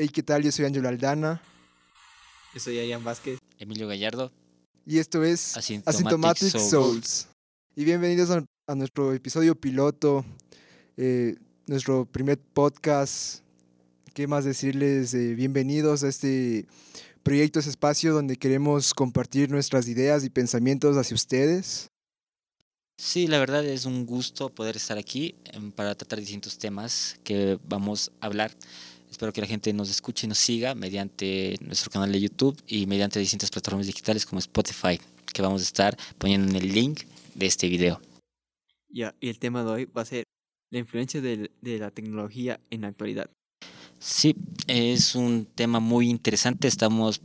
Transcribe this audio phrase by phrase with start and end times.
[0.00, 0.44] Hey, ¿qué tal?
[0.44, 1.42] Yo soy Ángelo Aldana.
[2.54, 3.40] Yo soy Ian Vázquez.
[3.58, 4.30] Emilio Gallardo.
[4.86, 6.70] Y esto es Asymptomatic, Asymptomatic Souls.
[6.70, 7.28] Souls.
[7.74, 10.24] Y bienvenidos a, a nuestro episodio piloto,
[10.96, 11.34] eh,
[11.66, 13.40] nuestro primer podcast.
[14.14, 15.14] ¿Qué más decirles?
[15.14, 16.68] Eh, bienvenidos a este
[17.24, 21.88] proyecto, ese espacio donde queremos compartir nuestras ideas y pensamientos hacia ustedes.
[22.98, 27.58] Sí, la verdad es un gusto poder estar aquí em, para tratar distintos temas que
[27.66, 28.52] vamos a hablar.
[29.10, 32.86] Espero que la gente nos escuche y nos siga mediante nuestro canal de YouTube y
[32.86, 35.00] mediante distintas plataformas digitales como Spotify,
[35.32, 37.02] que vamos a estar poniendo en el link
[37.34, 38.00] de este video.
[38.90, 40.24] Ya, y el tema de hoy va a ser
[40.70, 43.30] la influencia de la tecnología en la actualidad.
[43.98, 44.36] Sí,
[44.68, 46.68] es un tema muy interesante.
[46.68, 47.20] Estamos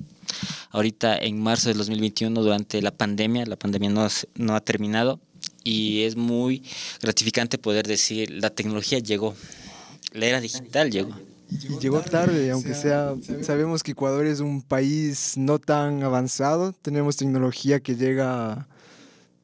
[0.72, 3.46] ahorita en marzo del 2021 durante la pandemia.
[3.46, 5.20] La pandemia no, no ha terminado
[5.63, 6.63] y es muy
[7.02, 9.36] gratificante poder decir la tecnología llegó.
[10.13, 11.16] La era digital llegó.
[11.50, 16.74] Y llegó tarde, aunque sea, sabemos que Ecuador es un país no tan avanzado.
[16.74, 18.68] Tenemos tecnología que llega,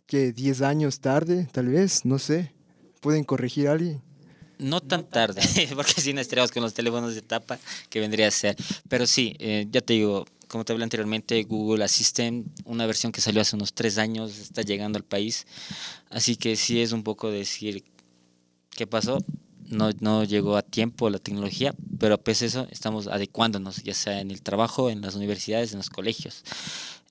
[0.08, 2.54] que 10 años tarde, tal vez, no sé.
[3.02, 4.02] ¿Pueden corregir a alguien?
[4.58, 5.42] No tan tarde,
[5.76, 8.58] porque si no estaríamos con los teléfonos de tapa, que vendría a ser.
[8.90, 13.22] Pero sí, eh, ya te digo, como te hablé anteriormente, Google Assistant, una versión que
[13.22, 15.46] salió hace unos tres años, está llegando al país.
[16.10, 17.86] Así que sí es un poco decir
[18.72, 19.20] qué pasó.
[19.70, 24.32] No, no llegó a tiempo la tecnología, pero a eso estamos adecuándonos, ya sea en
[24.32, 26.44] el trabajo, en las universidades, en los colegios.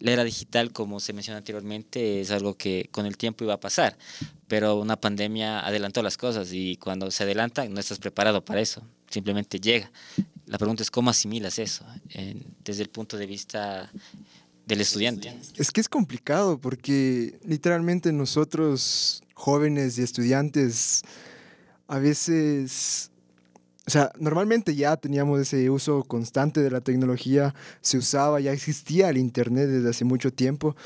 [0.00, 3.60] La era digital, como se mencionó anteriormente, es algo que con el tiempo iba a
[3.60, 3.96] pasar,
[4.46, 8.82] pero una pandemia adelantó las cosas y cuando se adelanta no estás preparado para eso,
[9.08, 9.90] simplemente llega.
[10.46, 11.84] La pregunta es cómo asimilas eso
[12.64, 13.90] desde el punto de vista
[14.66, 15.34] del estudiante.
[15.56, 21.02] Es que es complicado porque literalmente nosotros, jóvenes y estudiantes,
[21.88, 23.10] a veces,
[23.86, 29.08] o sea, normalmente ya teníamos ese uso constante de la tecnología, se usaba, ya existía
[29.08, 30.76] el Internet desde hace mucho tiempo,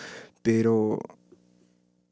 [0.42, 1.00] pero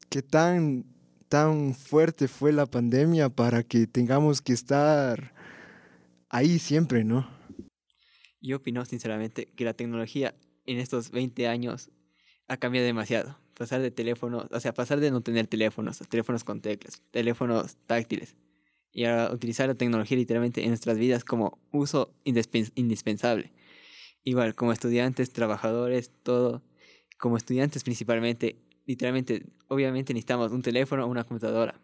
[0.09, 0.85] ¿qué tan,
[1.29, 5.33] tan fuerte fue la pandemia para que tengamos que estar
[6.29, 7.29] ahí siempre, ¿no?
[8.41, 11.91] Yo opino sinceramente que la tecnología en estos 20 años
[12.49, 13.37] ha cambiado demasiado.
[13.53, 18.35] Pasar de teléfonos, o sea, pasar de no tener teléfonos teléfonos con teclas, teléfonos táctiles,
[18.91, 23.51] y a utilizar la tecnología literalmente en nuestras vidas como uso indispen- indispensable.
[24.23, 26.61] Igual, como estudiantes, trabajadores, todo,
[27.17, 31.79] como estudiantes principalmente, literalmente, obviamente necesitamos un teléfono o una computadora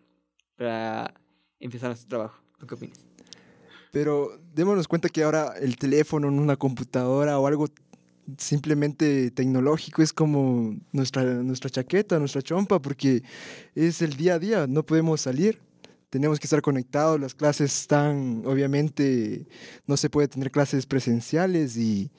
[0.57, 1.13] para
[1.59, 2.41] empezar nuestro trabajo.
[2.59, 2.99] ¿Tú qué opinas?
[3.91, 7.67] Pero démonos cuenta que ahora el teléfono una computadora o algo
[8.37, 13.23] simplemente tecnológico es como nuestra, nuestra chaqueta, nuestra chompa, porque
[13.73, 15.59] es el día a día, no podemos salir.
[16.09, 19.45] Tenemos que estar conectados, las clases están, obviamente,
[19.85, 22.09] no se puede tener clases presenciales y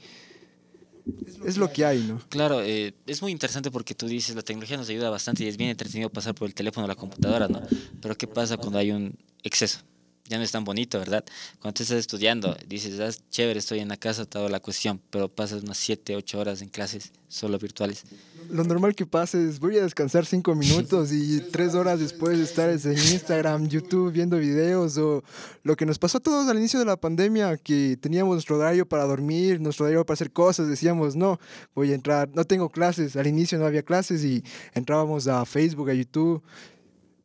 [1.45, 2.21] es lo que hay, ¿no?
[2.29, 5.57] Claro, eh, es muy interesante porque tú dices la tecnología nos ayuda bastante y es
[5.57, 7.63] bien entretenido pasar por el teléfono o la computadora, ¿no?
[8.01, 9.81] Pero ¿qué pasa cuando hay un exceso?
[10.29, 11.25] Ya no es tan bonito, ¿verdad?
[11.61, 15.29] Cuando tú estás estudiando, dices, ah, chévere, estoy en la casa, toda la cuestión, pero
[15.29, 18.05] pasas unas 7, 8 horas en clases solo virtuales.
[18.51, 22.71] Lo normal que pasa es voy a descansar cinco minutos y tres horas después estar
[22.71, 25.23] en Instagram, YouTube viendo videos o
[25.65, 28.89] lo que nos pasó a todos al inicio de la pandemia, que teníamos nuestro horario
[28.89, 31.39] para dormir, nuestro horario para hacer cosas, decíamos, no,
[31.75, 35.91] voy a entrar, no tengo clases, al inicio no había clases y entrábamos a Facebook,
[35.91, 36.43] a YouTube.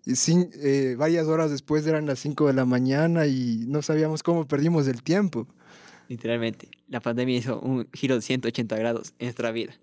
[0.05, 4.21] Y sin, eh, varias horas después eran las 5 de la mañana y no sabíamos
[4.21, 5.47] cómo perdimos el tiempo.
[6.09, 9.73] Literalmente, la pandemia hizo un giro de 180 grados en nuestra vida.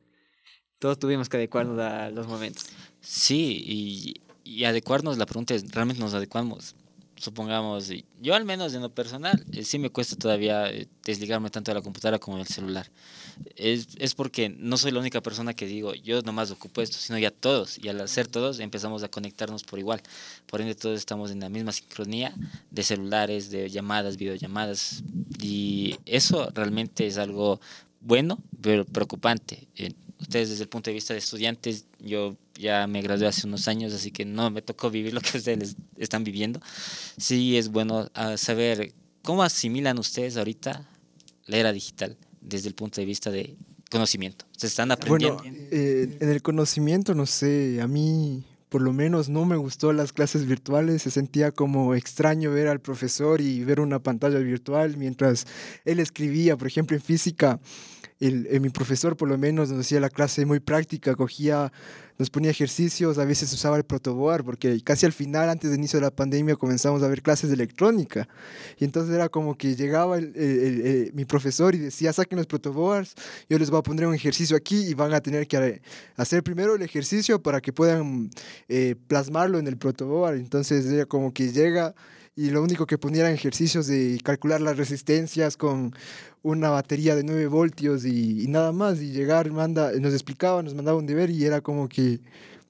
[0.78, 2.66] Todos tuvimos que adecuarnos a los momentos.
[3.00, 4.14] Sí, y,
[4.44, 6.74] y adecuarnos, la pregunta es, ¿realmente nos adecuamos?
[7.16, 11.50] Supongamos, y yo al menos en lo personal, eh, sí me cuesta todavía eh, desligarme
[11.50, 12.90] tanto de la computadora como del celular.
[13.56, 17.18] Es, es porque no soy la única persona que digo, yo nomás ocupo esto, sino
[17.18, 17.78] ya todos.
[17.82, 20.02] Y al hacer todos empezamos a conectarnos por igual.
[20.46, 22.34] Por ende todos estamos en la misma sincronía
[22.70, 25.02] de celulares, de llamadas, videollamadas.
[25.40, 27.60] Y eso realmente es algo
[28.00, 29.68] bueno, pero preocupante.
[29.76, 33.68] Eh, ustedes desde el punto de vista de estudiantes, yo ya me gradué hace unos
[33.68, 36.60] años, así que no me tocó vivir lo que ustedes están viviendo.
[37.16, 38.92] Sí es bueno ah, saber
[39.22, 40.86] cómo asimilan ustedes ahorita
[41.46, 42.16] la era digital
[42.50, 43.56] desde el punto de vista de
[43.90, 44.44] conocimiento.
[44.56, 45.38] Se están aprendiendo.
[45.38, 49.92] Bueno, eh, en el conocimiento, no sé, a mí por lo menos no me gustó
[49.92, 54.96] las clases virtuales, se sentía como extraño ver al profesor y ver una pantalla virtual
[54.96, 55.46] mientras
[55.84, 57.58] él escribía, por ejemplo, en física.
[58.20, 61.72] El, eh, mi profesor por lo menos nos hacía la clase muy práctica, cogía
[62.18, 65.98] nos ponía ejercicios, a veces usaba el protoboard, porque casi al final, antes del inicio
[65.98, 68.28] de la pandemia, comenzamos a ver clases de electrónica.
[68.78, 72.36] Y entonces era como que llegaba el- el- el- el- mi profesor y decía, saquen
[72.36, 73.14] los protoboards,
[73.48, 75.82] yo les voy a poner un ejercicio aquí y van a tener que eh,
[76.16, 78.28] hacer primero el ejercicio para que puedan
[78.68, 80.36] eh, plasmarlo en el protoboard.
[80.36, 81.94] Entonces era como que llega
[82.36, 85.94] y lo único que ponía eran ejercicios de calcular las resistencias con
[86.42, 89.00] una batería de 9 voltios y, y nada más.
[89.00, 92.20] Y llegar, manda, nos explicaba, nos mandaba un deber y era como que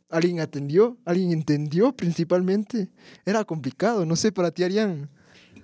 [0.09, 2.89] alguien atendió, alguien entendió principalmente.
[3.25, 5.09] Era complicado, no sé, para ti, Arián.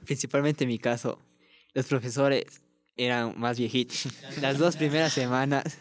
[0.05, 1.21] Principalmente en mi caso,
[1.75, 2.45] los profesores
[2.97, 4.09] eran más viejitos.
[4.41, 5.79] Las dos primeras semanas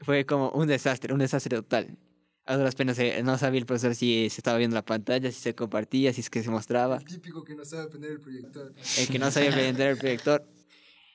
[0.00, 1.96] fue como un desastre, un desastre total.
[2.46, 5.40] A duras penas eh, no sabía el profesor si se estaba viendo la pantalla, si
[5.40, 7.00] se compartía, si es que se mostraba.
[7.00, 8.72] típico que no sabe prender el proyector.
[8.98, 10.46] el que no sabía prender el proyector.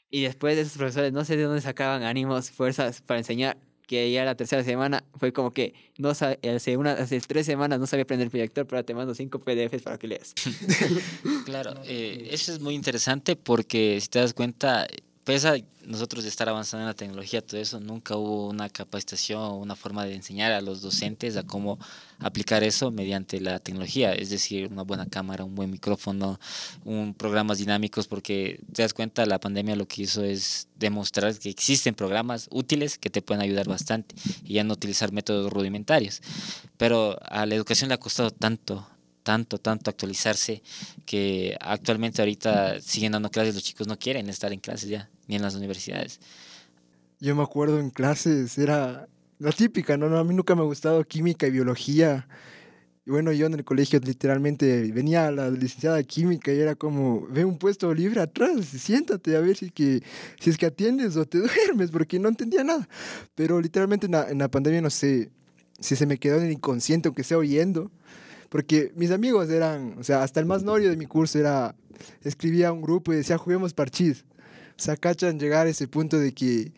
[0.10, 3.58] Y después de esos profesores, no sé de dónde sacaban ánimos, fuerzas para enseñar,
[3.88, 6.38] que ya la tercera semana fue como que no hace,
[6.78, 9.98] una, hace tres semanas no sabía prender el proyector, pero te mando cinco PDFs para
[9.98, 10.34] que leas.
[11.46, 14.86] Claro, eh, eso es muy interesante porque si te das cuenta,
[15.24, 19.42] pese a nosotros de estar avanzando en la tecnología, todo eso, nunca hubo una capacitación
[19.42, 21.80] o una forma de enseñar a los docentes a cómo
[22.20, 26.40] aplicar eso mediante la tecnología, es decir, una buena cámara, un buen micrófono,
[26.86, 31.50] un programas dinámicos, porque te das cuenta, la pandemia lo que hizo es demostrar que
[31.50, 36.22] existen programas útiles que te pueden ayudar bastante y ya no utilizar métodos rudimentarios.
[36.78, 38.88] Pero a la educación le ha costado tanto,
[39.24, 40.62] tanto, tanto actualizarse
[41.06, 45.36] que actualmente ahorita siguen dando clases, los chicos no quieren estar en clases ya, ni
[45.36, 46.20] en las universidades.
[47.20, 49.08] Yo me acuerdo en clases, era
[49.40, 50.18] la típica, ¿no?
[50.18, 52.28] a mí nunca me ha gustado química y biología.
[53.06, 57.28] Y bueno, yo en el colegio literalmente venía la licenciada de química y era como,
[57.28, 60.04] ve un puesto libre atrás, siéntate a ver si, que,
[60.40, 62.88] si es que atiendes o te duermes, porque no entendía nada.
[63.34, 65.32] Pero literalmente en la, en la pandemia no sé
[65.80, 67.92] si se me quedó en el inconsciente, aunque sea oyendo.
[68.52, 71.74] Porque mis amigos eran, o sea, hasta el más norio de mi curso era,
[72.22, 74.26] escribía un grupo y decía, juguemos parchís.
[74.78, 76.74] O sea, cachan llegar a ese punto de que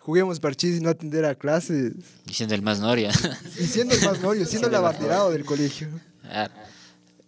[0.00, 1.92] juguemos parchís y no atender a clases.
[2.26, 3.10] Diciendo el más noria.
[3.58, 5.88] Y siendo el más norio, siendo el abanderado del colegio.
[6.24, 6.50] Ah,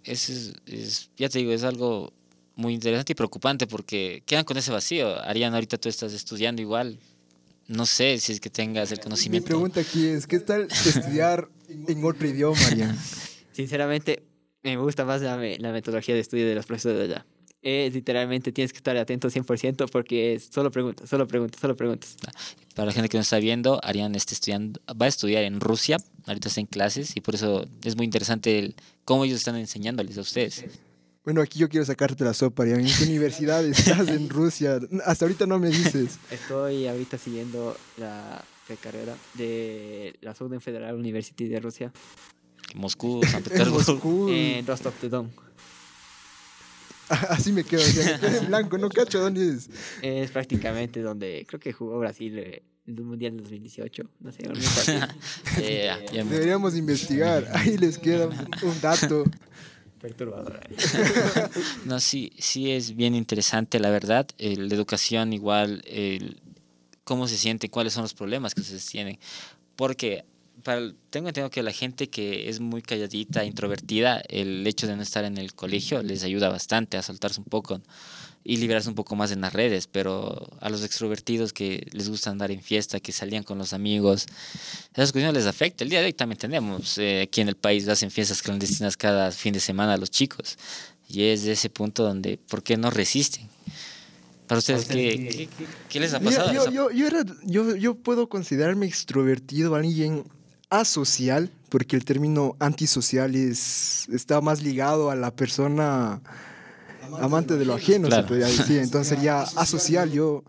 [0.04, 2.12] Eso es, es- ya te digo, es algo
[2.56, 5.18] muy interesante y preocupante porque quedan con ese vacío.
[5.22, 6.98] Ariana, ahorita tú estás estudiando igual.
[7.66, 9.46] No sé si es que tengas el Mi conocimiento.
[9.46, 12.98] pregunta aquí es, ¿qué tal estudiar en otro idioma, Arián?
[13.52, 14.23] Sinceramente,
[14.62, 17.26] me gusta más la, la metodología de estudio de los profesores de allá.
[17.62, 22.17] Es literalmente tienes que estar atento 100% porque es solo preguntas, solo preguntas, solo preguntas.
[22.75, 25.99] Para la gente que no está viendo, Ariane está estudiando, va a estudiar en Rusia,
[26.26, 28.75] ahorita está en clases y por eso es muy interesante el-
[29.05, 30.64] cómo ellos están enseñándoles a ustedes.
[31.23, 32.81] Bueno, aquí yo quiero sacarte la sopa, Arián.
[32.81, 34.81] ¿En qué universidad estás en Rusia?
[35.05, 36.19] Hasta ahorita no me dices.
[36.31, 38.43] Estoy ahorita siguiendo la
[38.82, 41.93] carrera de la Southern Federal University de Rusia
[42.75, 43.93] Moscú, San En Petersburgo.
[43.94, 44.28] Moscú.
[44.31, 45.31] en Rostov the Don.
[47.08, 49.69] Así me quedo, o sea, me quedo en blanco, no cacho dónde es.
[50.00, 54.05] Es prácticamente donde creo que jugó Brasil eh, en el Mundial del 2018.
[54.20, 54.44] No sé.
[55.58, 57.50] Eh, ya me- Deberíamos investigar.
[57.55, 59.25] Ahí les queda un, un dato.
[60.00, 60.61] perturbador.
[61.84, 64.28] No, sí, sí es bien interesante, la verdad.
[64.38, 66.40] Eh, la educación igual, el,
[67.02, 69.19] cómo se siente, cuáles son los problemas que se tienen.
[69.75, 70.25] Porque
[70.62, 75.02] para, tengo entendido que la gente que es muy calladita, introvertida, el hecho de no
[75.02, 77.80] estar en el colegio les ayuda bastante a soltarse un poco
[78.42, 82.30] y liberarse un poco más en las redes, pero a los extrovertidos que les gusta
[82.30, 84.26] andar en fiesta, que salían con los amigos,
[84.94, 85.85] esas cuestiones les afecta.
[85.85, 89.30] El día de hoy también tenemos, eh, aquí en el país hacen fiestas clandestinas cada
[89.30, 90.56] fin de semana a los chicos.
[91.08, 93.46] Y es de ese punto donde, ¿por qué no resisten?
[94.46, 96.52] Para ustedes, ¿qué, qué, qué- qué les ha pasado?
[96.52, 100.25] yo, yo, yo, era, yo, yo puedo considerarme extrovertido, alguien
[100.70, 106.20] asocial, porque el término antisocial es, está más ligado a la persona
[107.20, 108.22] amante de lo ajeno, Claro.
[108.22, 108.78] se podría decir.
[108.78, 110.10] Entonces sería asocial.
[110.12, 110.44] Yo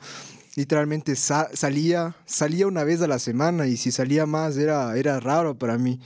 [0.55, 5.19] literalmente sa- salía, salía una vez a la semana y si salía más era, era
[5.19, 5.99] raro para mí.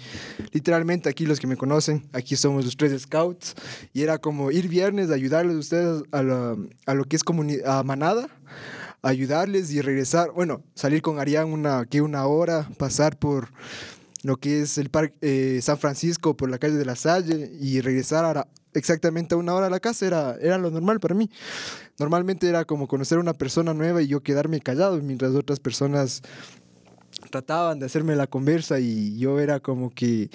[0.52, 3.56] Literalmente aquí los que me conocen, aquí somos los tres scouts
[3.94, 6.56] y era como ir viernes, ayudarles a ustedes a, la-
[6.86, 8.28] a lo que es comuni- a manada
[9.02, 13.50] ayudarles y regresar, bueno, salir con Arián una, que una hora, pasar por
[14.26, 18.26] lo que es el parque San Francisco, por la calle de la Salle y regresar
[18.26, 21.30] a la- exactamente a una hora a la casa era, era lo normal para mí.
[22.00, 26.24] Normalmente era como conocer a una persona nueva y yo quedarme callado mientras otras personas
[27.30, 30.30] trataban de hacerme la conversa y yo era como que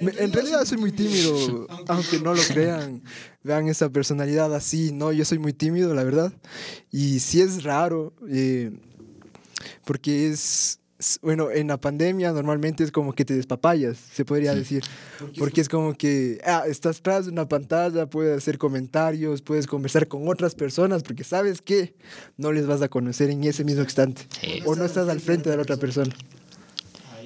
[0.00, 3.02] me- en realidad soy muy tímido aunque no lo crean
[3.42, 6.32] vean esa personalidad así no yo soy muy tímido la verdad
[6.92, 8.70] y sí es raro eh,
[9.84, 10.80] porque es
[11.22, 14.82] bueno, en la pandemia normalmente es como que te despapallas, se podría decir.
[15.38, 20.08] Porque es como que ah, estás tras de una pantalla, puedes hacer comentarios, puedes conversar
[20.08, 21.94] con otras personas, porque sabes que
[22.36, 24.22] no les vas a conocer en ese mismo instante.
[24.40, 24.60] Sí.
[24.66, 26.12] O no estás al frente de la otra persona.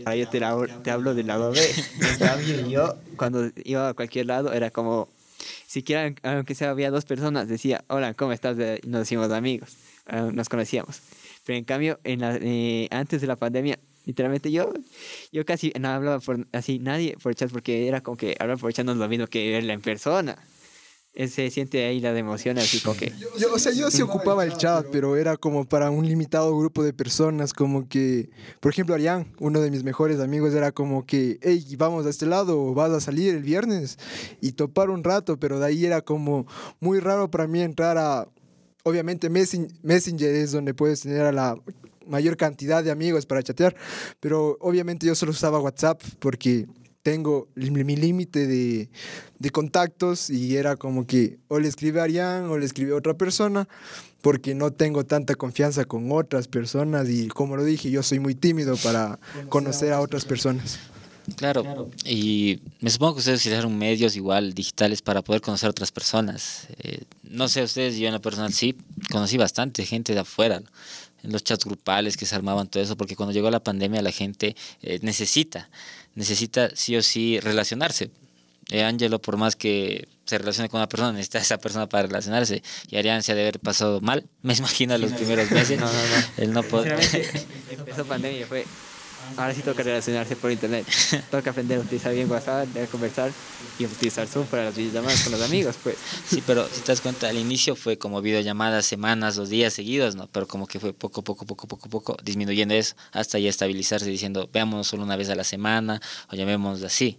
[0.05, 1.61] Ahora yo te, la- te hablo del lado B.
[2.19, 5.09] Cambio, yo cuando iba a cualquier lado era como,
[5.67, 8.57] siquiera aunque sea había dos personas, decía, hola, ¿cómo estás?
[8.83, 9.77] Y nos hicimos amigos,
[10.07, 10.99] ah, nos conocíamos.
[11.45, 14.73] Pero en cambio, en la, eh, antes de la pandemia, literalmente yo,
[15.33, 18.73] yo casi no hablaba por así nadie por chat porque era como que hablar por
[18.73, 20.39] chat no es lo mismo que verla en persona.
[21.15, 23.13] Se siente ahí la emoción así como que...
[23.39, 26.83] Yo, o sea, yo sí ocupaba el chat, pero era como para un limitado grupo
[26.83, 28.31] de personas, como que,
[28.61, 32.25] por ejemplo, Arián, uno de mis mejores amigos, era como que, hey, vamos a este
[32.25, 33.99] lado, vas a salir el viernes
[34.41, 36.47] y topar un rato, pero de ahí era como
[36.81, 38.27] muy raro para mí entrar a,
[38.83, 41.57] obviamente Messenger, es donde puedes tener a la
[42.07, 43.77] mayor cantidad de amigos para chatear,
[44.21, 46.67] pero obviamente yo solo usaba WhatsApp porque
[47.03, 48.89] tengo mi límite de,
[49.39, 52.97] de contactos y era como que o le escribe a Arián o le escribe a
[52.97, 53.69] otra persona
[54.21, 58.37] porque no tengo tanta confianza con otras personas y como lo dije, yo soy muy
[58.37, 60.79] tímido para conocer a otras personas.
[61.37, 65.93] Claro, y me supongo que ustedes utilizaron medios igual digitales para poder conocer a otras
[65.93, 66.67] personas.
[66.79, 68.77] Eh, no sé, ustedes, yo en lo personal sí,
[69.11, 70.67] conocí bastante gente de afuera, ¿no?
[71.23, 74.13] en los chats grupales que se armaban, todo eso, porque cuando llegó la pandemia la
[74.13, 75.69] gente eh, necesita,
[76.15, 78.11] necesita sí o sí relacionarse.
[78.71, 82.07] Eh, Angelo, por más que se relacione con una persona, necesita a esa persona para
[82.07, 82.63] relacionarse.
[82.89, 85.79] Y Arián se ha de haber pasado mal, me imagino, los primeros meses.
[85.81, 86.25] No, no, no.
[86.37, 86.61] Él no
[87.71, 88.65] empezó pandemia fue.
[89.37, 90.87] Ahora sí toca relacionarse por internet.
[91.31, 93.33] Toca aprender a utilizar bien WhatsApp, a conversar
[93.79, 95.97] y utilizar Zoom para las videollamadas con los amigos, pues.
[96.29, 100.15] Sí, pero si te das cuenta, al inicio fue como videollamadas semanas o días seguidos,
[100.15, 100.29] ¿no?
[100.29, 104.49] Pero como que fue poco, poco, poco, poco, poco, disminuyendo eso hasta ya estabilizarse diciendo,
[104.53, 106.01] veámonos solo una vez a la semana
[106.31, 107.19] o llamémonos así.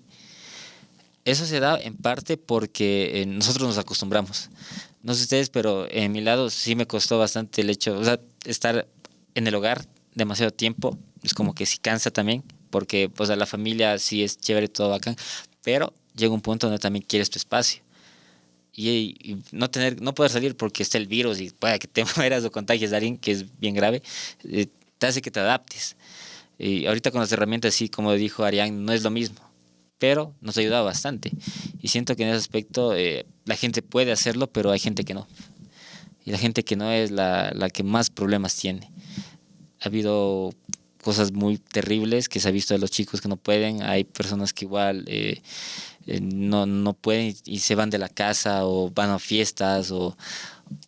[1.26, 4.50] Eso se da en parte porque eh, nosotros nos acostumbramos.
[5.02, 8.20] No sé ustedes, pero en mi lado sí me costó bastante el hecho, o sea,
[8.46, 8.88] estar
[9.36, 13.46] en el hogar demasiado tiempo, es como que sí cansa también, porque pues a la
[13.46, 15.16] familia sí es chévere, todo bacán,
[15.64, 17.82] pero llega un punto donde también quieres tu espacio.
[18.76, 18.90] Y,
[19.22, 22.44] y no tener no poder salir porque está el virus y pueda que te mueras
[22.44, 24.02] o contagies a alguien que es bien grave
[24.46, 24.66] eh,
[24.98, 25.96] te hace que te adaptes.
[26.58, 29.54] Y ahorita con las herramientas sí como dijo Arián no es lo mismo
[30.00, 31.32] pero nos ha ayudado bastante.
[31.82, 35.14] Y siento que en ese aspecto eh, la gente puede hacerlo pero hay gente que
[35.14, 35.28] no.
[36.26, 38.92] Y la gente que no es la, la que más problemas tiene.
[39.82, 40.54] Ha habido
[41.04, 44.54] cosas muy terribles que se ha visto de los chicos que no pueden hay personas
[44.54, 45.42] que igual eh,
[46.08, 50.18] eh, no, no pueden y se van de la casa o van a fiestas o,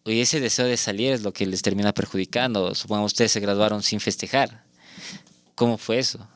[0.06, 2.74] y ese deseo de salir es lo que les termina perjudicando.
[2.74, 4.64] Supongamos ustedes se graduaron sin festejar.
[5.54, 6.28] ¿Cómo fue eso?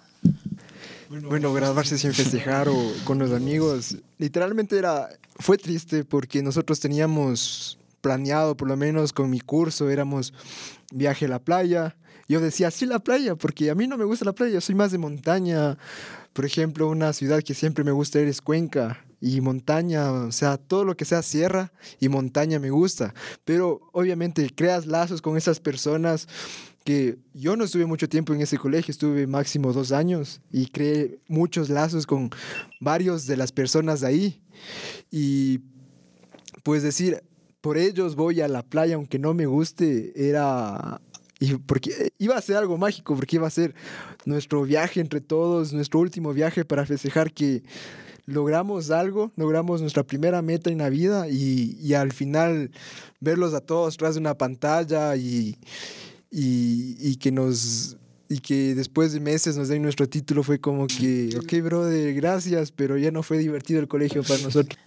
[1.09, 7.78] Bueno, graduarse sin festejar o con los amigos, literalmente era, fue triste porque nosotros teníamos
[8.01, 10.33] planeado, por lo menos con mi curso, éramos
[10.91, 11.95] viaje a la playa.
[12.27, 14.91] Yo decía, sí, la playa, porque a mí no me gusta la playa, soy más
[14.91, 15.77] de montaña.
[16.33, 20.57] Por ejemplo, una ciudad que siempre me gusta ir es Cuenca y montaña, o sea,
[20.57, 23.13] todo lo que sea sierra y montaña me gusta.
[23.45, 26.27] Pero obviamente creas lazos con esas personas
[26.85, 31.19] que yo no estuve mucho tiempo en ese colegio, estuve máximo dos años y creé
[31.27, 32.29] muchos lazos con
[32.79, 34.41] varios de las personas de ahí.
[35.11, 35.59] Y
[36.63, 37.21] pues decir,
[37.61, 41.01] por ellos voy a la playa aunque no me guste, era...
[41.41, 43.73] Y porque iba a ser algo mágico, porque iba a ser
[44.25, 47.63] nuestro viaje entre todos, nuestro último viaje para festejar que
[48.25, 52.71] logramos algo, logramos nuestra primera meta en la vida y, y al final
[53.21, 55.57] verlos a todos tras de una pantalla y,
[56.29, 57.97] y, y que nos
[58.31, 62.71] y que después de meses nos den nuestro título fue como que, ok, brother, gracias,
[62.71, 64.77] pero ya no fue divertido el colegio para nosotros.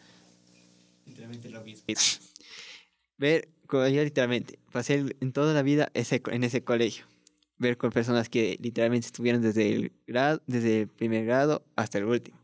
[3.23, 7.05] Ver, yo literalmente pasé en toda la vida ese, en ese colegio.
[7.57, 12.05] Ver con personas que literalmente estuvieron desde el, grado, desde el primer grado hasta el
[12.07, 12.37] último.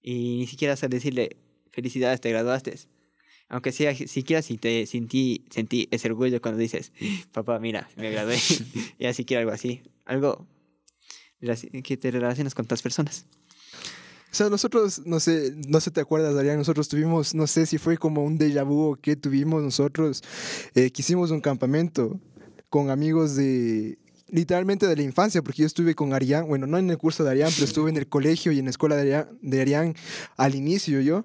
[0.00, 1.36] Y ni siquiera hasta decirle,
[1.72, 2.78] felicidades, te graduaste.
[3.48, 6.92] Aunque sea, siquiera si te sentí, sentí ese orgullo cuando dices,
[7.32, 8.38] papá, mira, me gradué.
[9.00, 9.82] ya siquiera algo así.
[10.04, 10.46] Algo
[11.82, 13.26] que te relacionas con otras personas.
[14.30, 17.78] O sea, nosotros, no sé, no sé, te acuerdas, Adrián, nosotros tuvimos, no sé si
[17.78, 20.22] fue como un déjà vu o qué tuvimos nosotros,
[20.74, 22.20] eh, que hicimos un campamento
[22.68, 23.98] con amigos de
[24.30, 27.30] literalmente de la infancia, porque yo estuve con Arián, bueno, no en el curso de
[27.30, 29.94] Arián, pero estuve en el colegio y en la escuela de Arián, de Arián
[30.36, 31.24] al inicio yo,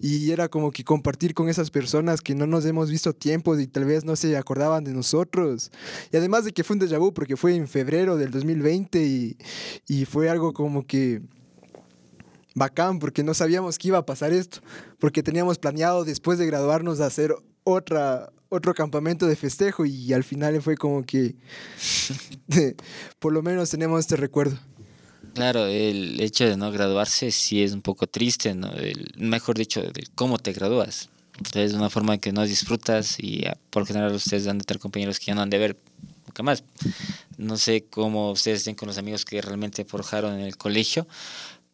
[0.00, 3.66] y era como que compartir con esas personas que no nos hemos visto tiempos y
[3.66, 5.70] tal vez no se acordaban de nosotros.
[6.10, 9.36] Y además de que fue un déjà vu, porque fue en febrero del 2020 y,
[9.86, 11.22] y fue algo como que
[12.54, 14.58] bacán, porque no sabíamos que iba a pasar esto,
[14.98, 20.60] porque teníamos planeado después de graduarnos hacer otra, otro campamento de festejo y al final
[20.62, 21.34] fue como que
[23.18, 24.58] por lo menos tenemos este recuerdo.
[25.34, 28.70] Claro, el hecho de no graduarse sí es un poco triste, ¿no?
[29.16, 31.08] mejor dicho, de cómo te gradúas.
[31.54, 35.18] Es una forma que no disfrutas y ah, por general ustedes van a tener compañeros
[35.18, 35.78] que ya no han de ver
[36.26, 36.62] nunca más.
[37.38, 41.06] No sé cómo ustedes estén con los amigos que realmente forjaron en el colegio,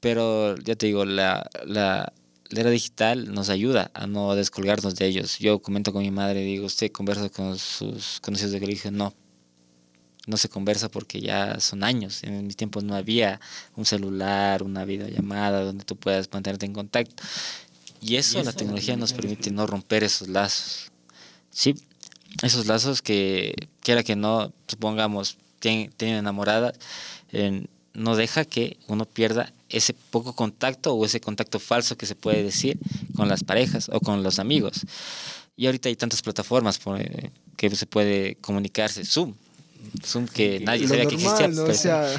[0.00, 2.12] pero ya te digo, la, la,
[2.50, 5.38] la era digital nos ayuda a no descolgarnos de ellos.
[5.38, 8.90] Yo comento con mi madre, digo, ¿usted conversa con sus conocidos de colegio?
[8.90, 9.12] No,
[10.26, 12.22] no se conversa porque ya son años.
[12.22, 13.40] En mis tiempos no había
[13.76, 17.22] un celular, una videollamada donde tú puedas mantenerte en contacto.
[18.00, 20.92] Y eso, la tecnología nos permite no romper esos lazos.
[21.50, 21.74] Sí,
[22.42, 26.72] esos lazos que, quiera que no, supongamos, tienen, tienen enamorada,
[27.94, 32.42] no deja que uno pierda ese poco contacto o ese contacto falso que se puede
[32.42, 32.78] decir
[33.14, 34.86] con las parejas o con los amigos.
[35.56, 39.04] Y ahorita hay tantas plataformas por, eh, que se puede comunicarse.
[39.04, 39.34] Zoom.
[40.04, 41.48] Zoom que nadie sabía que existía.
[41.48, 41.64] ¿no?
[41.64, 42.06] O sea,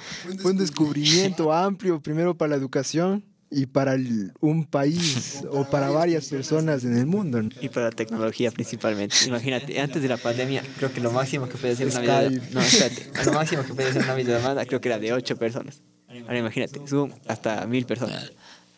[0.40, 3.96] fue un descubrimiento amplio, primero para la educación y para
[4.40, 7.40] un país o para varias personas en el mundo.
[7.60, 9.16] Y para la tecnología principalmente.
[9.26, 12.60] Imagínate, antes de la pandemia, creo que lo máximo que podía hacer una videollamada, no,
[12.60, 15.82] espérate, lo máximo que podía hacer una videollamada creo que era de ocho personas.
[16.08, 18.32] Ahora imagínate, Zoom hasta mil personas.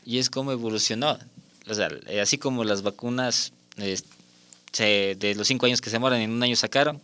[0.04, 1.18] Y es como evolucionó.
[1.68, 6.30] O sea, eh, así como las vacunas de los cinco años que se demoran, en
[6.30, 7.00] un año sacaron,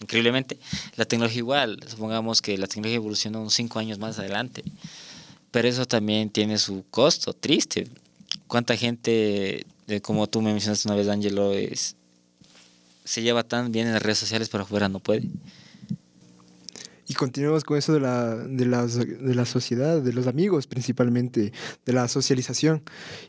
[0.00, 0.58] increíblemente,
[0.96, 1.80] la tecnología igual.
[1.88, 4.62] Supongamos que la tecnología evolucionó unos cinco años más adelante.
[5.50, 7.88] Pero eso también tiene su costo, triste.
[8.46, 9.64] ¿Cuánta gente,
[10.02, 11.96] como tú me mencionaste una vez, Angelo, es,
[13.04, 15.22] se lleva tan bien en las redes sociales, pero afuera no puede?
[17.06, 21.52] Y continuemos con eso de la, de, la, de la sociedad, de los amigos principalmente,
[21.84, 22.82] de la socialización.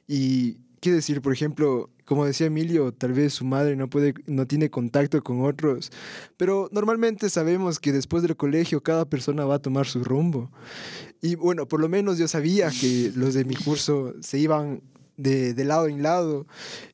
[0.07, 4.45] Y qué decir, por ejemplo, como decía Emilio, tal vez su madre no puede, no
[4.45, 5.91] tiene contacto con otros,
[6.37, 10.51] pero normalmente sabemos que después del colegio cada persona va a tomar su rumbo.
[11.21, 14.81] Y bueno, por lo menos yo sabía que los de mi curso se iban
[15.17, 16.45] de, de lado en lado.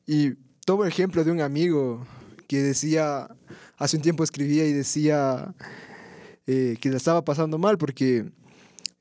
[0.06, 0.32] Y
[0.64, 2.06] tomo el ejemplo de un amigo
[2.48, 3.28] que decía,
[3.76, 5.54] hace un tiempo escribía y decía
[6.46, 8.30] eh, que la estaba pasando mal porque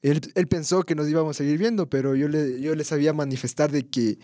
[0.02, 3.14] él, él, pensó que nos íbamos a seguir viendo, pero yo le, yo le sabía
[3.14, 4.18] manifestar de que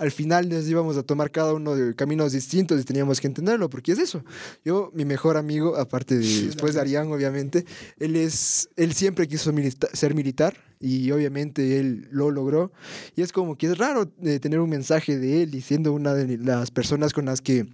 [0.00, 3.68] al final nos íbamos a tomar cada uno de caminos distintos y teníamos que entenderlo,
[3.68, 4.24] porque es eso.
[4.64, 7.66] Yo, mi mejor amigo, aparte de después de Arián, obviamente,
[7.98, 9.52] él, es, él siempre quiso
[9.92, 12.72] ser militar y obviamente él lo logró.
[13.14, 16.14] Y es como que es raro eh, tener un mensaje de él y siendo una
[16.14, 17.66] de las personas con las que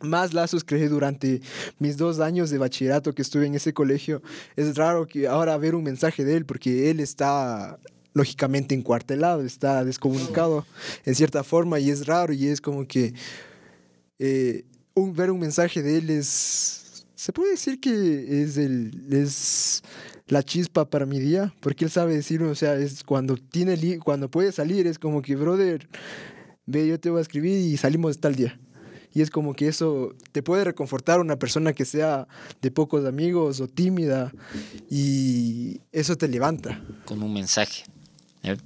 [0.00, 1.40] más lazos creé durante
[1.78, 4.22] mis dos años de bachillerato que estuve en ese colegio.
[4.56, 7.78] Es raro que ahora ver un mensaje de él porque él está
[8.12, 10.66] lógicamente encuartelado, está descomunicado
[11.04, 13.14] en cierta forma y es raro y es como que
[14.18, 19.82] eh, un, ver un mensaje de él es, se puede decir que es, el, es
[20.26, 24.30] la chispa para mi día, porque él sabe decir, o sea, es cuando, tiene cuando
[24.30, 25.88] puede salir, es como que, brother,
[26.66, 28.58] ve, yo te voy a escribir y salimos tal día.
[29.18, 32.28] Y es como que eso te puede reconfortar a una persona que sea
[32.62, 34.32] de pocos amigos o tímida
[34.88, 36.80] y eso te levanta.
[37.04, 37.82] Con un mensaje.
[38.44, 38.56] ¿eh?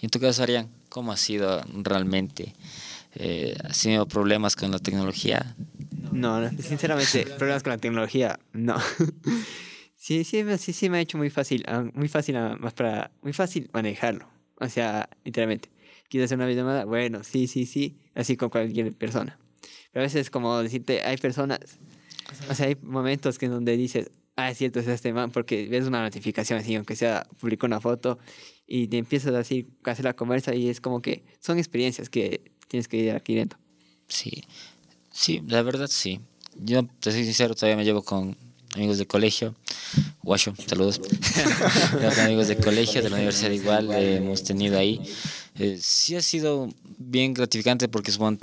[0.00, 2.54] Y en tu caso, Arián, ¿cómo ha sido realmente?
[3.16, 5.56] Eh, ¿Has tenido problemas con la tecnología?
[6.12, 8.76] No, sinceramente, problemas con la tecnología, no.
[9.96, 13.10] sí, sí, sí, sí me ha hecho muy fácil, ah, muy fácil, ah, más para,
[13.22, 14.28] muy fácil manejarlo.
[14.54, 15.68] O sea, literalmente.
[16.08, 16.84] ¿Quieres hacer una videollamada?
[16.84, 19.39] Bueno, sí, sí, sí, así con cualquier persona.
[19.92, 21.58] Pero a veces como decirte, hay personas,
[22.48, 25.68] o sea, hay momentos que en donde dices, ah, es cierto, es este man, porque
[25.68, 28.18] ves una notificación así, aunque sea, publicó una foto
[28.66, 32.52] y te empiezas así a hacer la conversa y es como que son experiencias que
[32.68, 33.56] tienes que ir adquiriendo.
[34.08, 34.44] Sí,
[35.10, 36.20] sí, la verdad sí.
[36.56, 38.36] Yo, te soy sincero, todavía me llevo con
[38.74, 39.54] amigos de colegio.
[40.22, 41.00] Guacho, saludos.
[42.24, 45.00] amigos de colegio, de la universidad igual, hemos tenido ahí.
[45.58, 48.38] Eh, sí ha sido bien gratificante porque supongo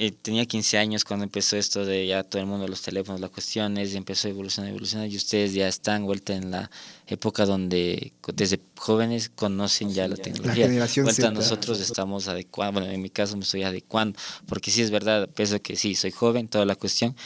[0.00, 3.30] eh, tenía 15 años cuando empezó esto de ya todo el mundo los teléfonos, las
[3.30, 6.70] cuestiones, y empezó a evolucionar, evolucionar, y ustedes ya están vuelta en la
[7.06, 10.68] época donde desde jóvenes conocen ya la tecnología.
[11.02, 15.28] vuelta nosotros estamos adecuando, bueno, en mi caso me estoy adecuando, porque sí es verdad,
[15.28, 17.16] pienso que sí, soy joven, toda la cuestión,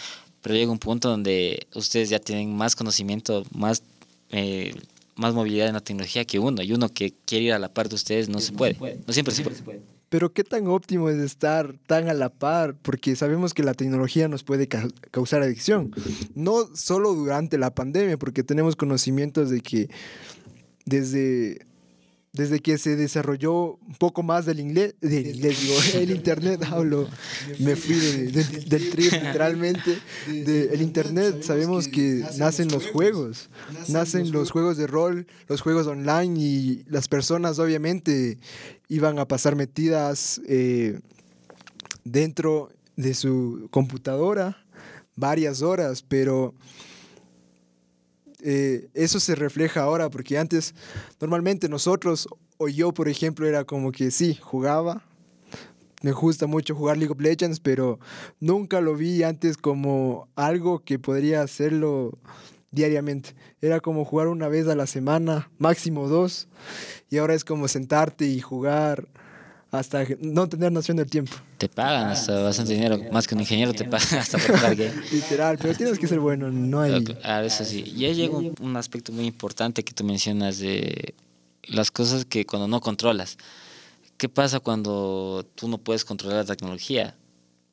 [0.43, 3.83] pero llega un punto donde ustedes ya tienen más conocimiento, más,
[4.31, 4.75] eh,
[5.17, 7.89] más movilidad en la tecnología que uno, y uno que quiere ir a la par
[7.89, 8.77] de ustedes no se puede,
[9.07, 9.81] no siempre se puede.
[10.09, 14.29] Pero qué tan óptimo es estar tan a la par, porque sabemos que la tecnología
[14.29, 15.91] nos puede ca- causar adicción.
[16.35, 19.89] No solo durante la pandemia, porque tenemos conocimientos de que
[20.85, 21.65] desde,
[22.33, 27.07] desde que se desarrolló un poco más del inglés, del inglés, digo, el internet, hablo,
[27.59, 29.99] me fui de- de- del trip literalmente.
[30.27, 33.51] El internet sabemos que nacen los juegos,
[33.89, 38.39] nacen los juegos de rol, los juegos online y las personas obviamente
[38.89, 41.01] iban a pasar metidas eh,
[42.05, 44.59] dentro de su computadora
[45.17, 46.55] varias horas, pero
[48.43, 50.75] eh, eso se refleja ahora, porque antes
[51.21, 52.29] normalmente nosotros,
[52.59, 55.03] o yo por ejemplo, era como que sí, jugaba,
[56.03, 58.01] me gusta mucho jugar League of Legends, pero
[58.41, 62.19] nunca lo vi antes como algo que podría hacerlo
[62.73, 63.37] diariamente.
[63.61, 66.49] Era como jugar una vez a la semana, máximo dos,
[67.09, 69.07] y ahora es como sentarte y jugar
[69.73, 71.33] hasta no tener noción del tiempo.
[71.57, 74.93] Te pagan hasta bastante dinero, más que un ingeniero te pagan hasta por jugar game.
[75.13, 77.03] Literal, pero tienes que ser bueno, no hay...
[77.25, 77.83] Ah, eso sí.
[77.97, 81.15] Y ahí llega un, un aspecto muy importante que tú mencionas de
[81.65, 83.39] las cosas que cuando no controlas.
[84.19, 87.17] ¿Qué pasa cuando tú no puedes controlar la tecnología?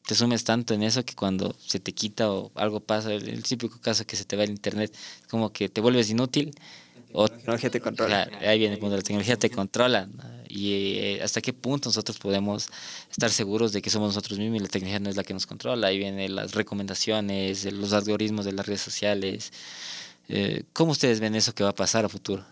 [0.07, 3.43] Te sumes tanto en eso que cuando se te quita o algo pasa, el, el
[3.43, 4.95] típico caso que se te va el internet,
[5.29, 6.55] como que te vuelves inútil
[7.11, 8.25] o La tecnología te controla.
[8.27, 10.07] Claro, ahí viene el punto, la tecnología te controla.
[10.49, 12.69] Y eh, hasta qué punto nosotros podemos
[13.11, 15.45] estar seguros de que somos nosotros mismos y la tecnología no es la que nos
[15.45, 15.87] controla.
[15.87, 19.53] Ahí vienen las recomendaciones, eh, los algoritmos de las redes sociales.
[20.27, 22.43] Eh, ¿Cómo ustedes ven eso que va a pasar a futuro?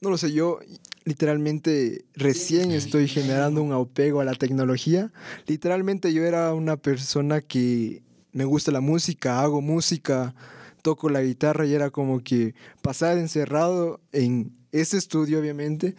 [0.00, 0.60] No lo sé, yo
[1.04, 5.12] literalmente recién estoy generando un apego a la tecnología.
[5.46, 10.34] Literalmente yo era una persona que me gusta la música, hago música,
[10.82, 15.96] toco la guitarra y era como que pasar encerrado en ese estudio, obviamente,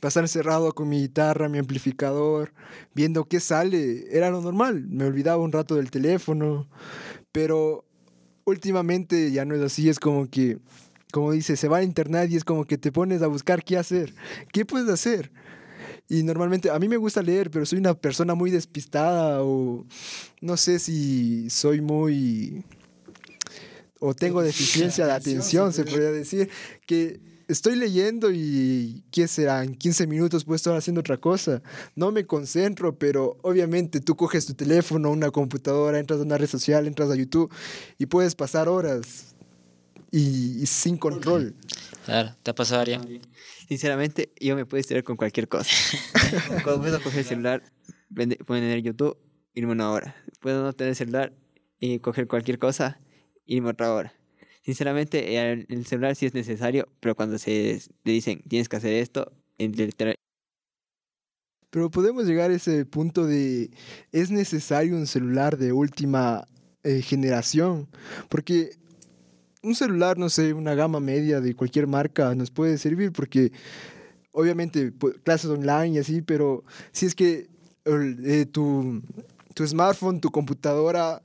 [0.00, 2.52] pasar encerrado con mi guitarra, mi amplificador,
[2.94, 4.86] viendo qué sale, era lo normal.
[4.88, 6.68] Me olvidaba un rato del teléfono,
[7.32, 7.84] pero
[8.44, 10.58] últimamente ya no es así, es como que
[11.12, 13.78] como dice, se va a internet y es como que te pones a buscar qué
[13.78, 14.14] hacer.
[14.52, 15.32] ¿Qué puedes hacer?
[16.08, 19.86] Y normalmente, a mí me gusta leer, pero soy una persona muy despistada o
[20.40, 22.64] no sé si soy muy...
[24.00, 26.50] o tengo deficiencia de atención, se podría decir,
[26.86, 29.64] que estoy leyendo y ¿qué será?
[29.64, 31.62] En 15 minutos puedo estar haciendo otra cosa.
[31.96, 36.46] No me concentro, pero obviamente tú coges tu teléfono, una computadora, entras a una red
[36.46, 37.52] social, entras a YouTube
[37.98, 39.34] y puedes pasar horas
[40.10, 41.56] y, y sin control.
[42.04, 43.06] Claro, ¿te ha pasado, Arián?
[43.68, 45.70] Sinceramente, yo me puedo distraer con cualquier cosa.
[46.64, 47.62] Cuando puedo coger el celular,
[48.46, 49.18] poner YouTube,
[49.54, 50.16] irme una hora.
[50.40, 51.34] Puedo no tener celular
[51.78, 53.00] y coger cualquier cosa,
[53.44, 54.17] irme otra hora.
[54.68, 58.92] Sinceramente, el, el celular sí es necesario, pero cuando se te dicen tienes que hacer
[58.92, 60.14] esto, literal-
[61.70, 63.70] Pero podemos llegar a ese punto de
[64.12, 66.46] es necesario un celular de última
[66.84, 67.88] eh, generación,
[68.28, 68.72] porque
[69.62, 73.52] un celular, no sé, una gama media de cualquier marca nos puede servir, porque
[74.32, 77.48] obviamente pu- clases online y así, pero si es que
[77.86, 79.00] eh, tu,
[79.58, 81.20] tu smartphone, tu computadora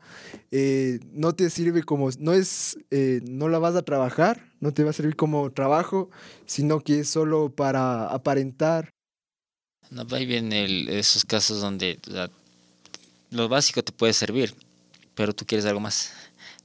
[0.49, 4.83] eh, no te sirve como, no es, eh, no la vas a trabajar, no te
[4.83, 6.09] va a servir como trabajo,
[6.47, 8.89] sino que es solo para aparentar
[9.91, 12.29] No, ahí vienen el- esos casos donde o sea,
[13.29, 14.55] lo básico te puede servir,
[15.13, 16.11] pero tú quieres algo más.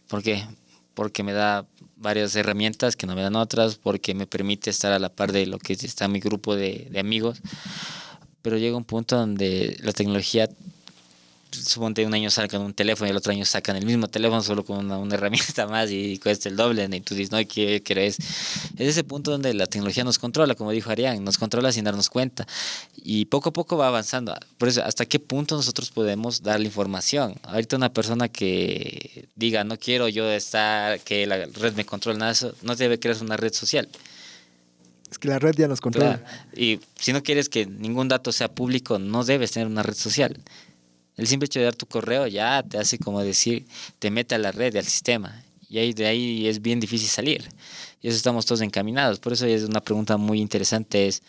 [0.09, 0.47] ¿Por qué?
[0.95, 4.99] Porque me da varias herramientas que no me dan otras, porque me permite estar a
[4.99, 7.43] la par de lo que está mi grupo de, de amigos.
[8.41, 10.49] Pero llega un punto donde la tecnología,
[11.51, 14.65] suponte un año sacan un teléfono y el otro año sacan el mismo teléfono solo
[14.65, 16.89] con una, una herramienta más y cuesta el doble.
[16.91, 18.19] Y tú dices, no, ¿qué querés?
[18.77, 22.09] Es ese punto donde la tecnología nos controla, como dijo Arián, nos controla sin darnos
[22.09, 22.47] cuenta.
[22.97, 24.35] Y poco a poco va avanzando.
[24.59, 27.35] Por eso, ¿hasta qué punto nosotros podemos darle información?
[27.43, 32.33] Ahorita una persona que diga, no quiero yo estar, que la red me controle, nada
[32.33, 33.89] eso, no debe crear una red social.
[35.11, 36.19] Es que la red ya nos controla.
[36.19, 36.39] Claro.
[36.55, 40.37] Y si no quieres que ningún dato sea público, no debes tener una red social.
[41.19, 43.67] El simple hecho de dar tu correo ya te hace como decir,
[43.99, 45.43] te mete a la red, al sistema.
[45.69, 47.49] Y ahí de ahí es bien difícil salir.
[48.01, 49.19] Y eso estamos todos encaminados.
[49.19, 51.23] Por eso es una pregunta muy interesante es,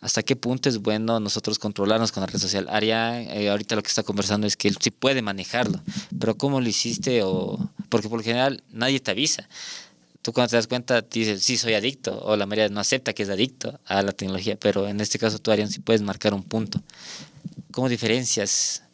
[0.00, 2.68] ¿hasta qué punto es bueno nosotros controlarnos con la red social?
[2.70, 5.82] Aria, eh, ahorita lo que está conversando es que él sí puede manejarlo,
[6.18, 7.22] pero ¿cómo lo hiciste?
[7.24, 9.48] O, porque por lo general nadie te avisa.
[10.22, 13.24] Tú cuando te das cuenta dices, sí, soy adicto, o la mayoría no acepta que
[13.24, 16.44] es adicto a la tecnología, pero en este caso tú, Arián, sí puedes marcar un
[16.44, 16.80] punto.
[17.72, 18.84] ¿Cómo diferencias?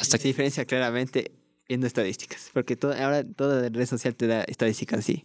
[0.00, 1.32] Hasta se diferencia claramente
[1.68, 2.50] viendo estadísticas.
[2.52, 5.24] Porque todo, ahora toda red social te da estadísticas así.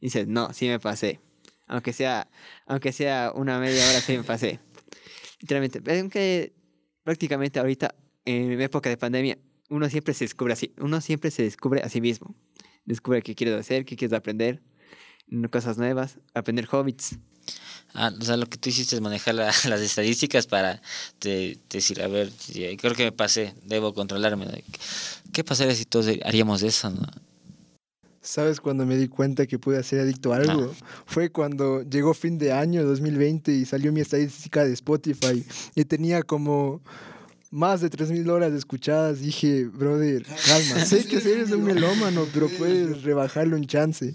[0.00, 1.20] Dices, no, sí me pasé.
[1.66, 2.28] Aunque sea,
[2.66, 4.60] aunque sea una media hora, sí me pasé.
[5.40, 5.82] Literalmente.
[5.98, 6.52] Aunque
[7.04, 10.74] prácticamente ahorita, en época de pandemia, uno siempre se descubre así.
[10.78, 12.34] Uno siempre se descubre a sí mismo.
[12.84, 14.62] Descubre qué quieres hacer, qué quieres aprender,
[15.50, 17.18] cosas nuevas, aprender hobbits.
[17.92, 20.80] Ah, o sea, lo que tú hiciste es manejar la- las estadísticas para
[21.18, 22.30] te- decir, a ver,
[22.78, 24.46] creo que me pasé, debo controlarme.
[25.32, 26.90] ¿Qué pasaría si todos haríamos eso?
[26.90, 27.06] No?
[28.22, 30.74] ¿Sabes cuando me di cuenta que pude ser adicto a algo?
[31.06, 35.42] Fue cuando llegó fin de año 2020 y salió mi estadística de Spotify
[35.74, 36.82] y tenía como
[37.50, 39.20] más de 3.000 horas escuchadas.
[39.20, 44.14] Dije, brother, calma, sé que eres un melómano, pero puedes rebajarlo en chance.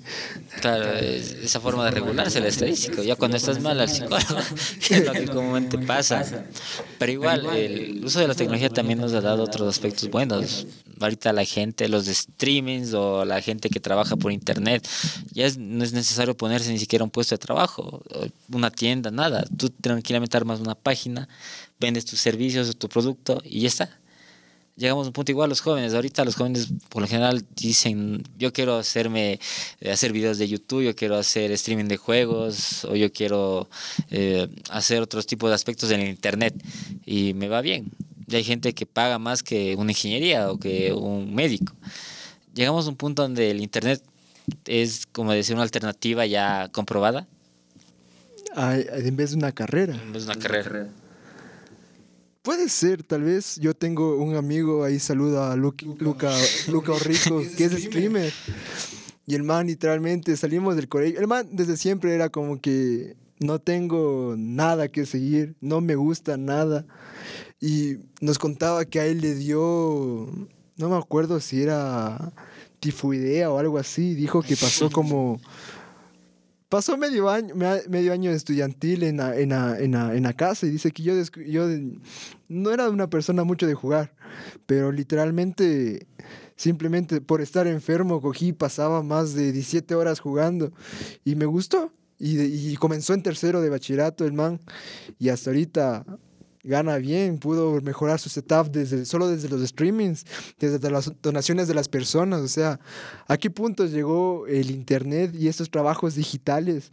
[0.62, 3.04] Claro, es- esa forma de regularse el estadístico.
[3.04, 4.40] Ya cuando estás mal al psicólogo,
[4.90, 6.46] es lo que comúnmente pasa.
[6.98, 10.66] Pero igual, el uso de la tecnología también nos ha dado otros aspectos buenos.
[11.02, 14.88] Ahorita la gente, los de streamings o la gente que trabaja por internet,
[15.34, 18.02] ya es- no es necesario ponerse ni siquiera un puesto de trabajo,
[18.50, 19.44] una tienda, nada.
[19.58, 21.28] Tú tranquilamente armas una página,
[21.86, 24.00] vendes tus servicios o tu producto y ya está
[24.76, 25.94] llegamos a un punto igual los jóvenes.
[25.94, 29.40] Ahorita los jóvenes por lo general dicen, yo quiero hacerme,
[29.80, 33.70] eh, hacer videos de YouTube, yo quiero hacer streaming de juegos o yo quiero
[34.12, 36.56] eh, hacer otros tipos de aspectos en el Internet
[37.06, 37.92] y me va bien.
[38.28, 41.74] Y hay gente que paga más que una ingeniería o que un médico.
[42.54, 44.02] Llegamos a un punto donde el Internet
[44.66, 47.28] es, como decir, una alternativa ya comprobada.
[48.56, 49.96] Ay, en vez de una carrera.
[50.14, 50.88] Es una carrera.
[52.46, 53.58] Puede ser, tal vez.
[53.60, 56.32] Yo tengo un amigo, ahí saluda a Lu- Luca,
[56.68, 58.32] Luca Orrico, que es streamer.
[59.28, 61.20] Y el man literalmente salimos del colegio.
[61.20, 66.38] El man desde siempre era como que no tengo nada que seguir, no me gusta
[66.38, 66.86] nada.
[67.60, 70.30] Y nos contaba que a él le dio,
[70.78, 72.32] no me acuerdo si era
[72.80, 74.14] tifoidea o algo así.
[74.14, 75.42] Dijo que pasó como
[76.76, 80.92] pasó medio año, me- medio año estudiantil en la, en en en casa y dice
[80.92, 81.14] que yo,
[81.48, 81.68] yo
[82.50, 84.14] no era una persona mucho de jugar,
[84.66, 86.06] pero literalmente,
[86.58, 90.74] simplemente por estar enfermo, cogí pasaba más de 17 horas jugando
[91.24, 91.94] y me gustó.
[92.20, 94.60] Y, y comenzó en tercero de bachillerato el man
[95.18, 96.06] y hasta ahorita
[96.66, 100.26] gana bien, pudo mejorar su setup desde, solo desde los streamings,
[100.60, 102.80] desde las donaciones de las personas, o sea,
[103.28, 106.92] ¿a qué punto llegó el Internet y estos trabajos digitales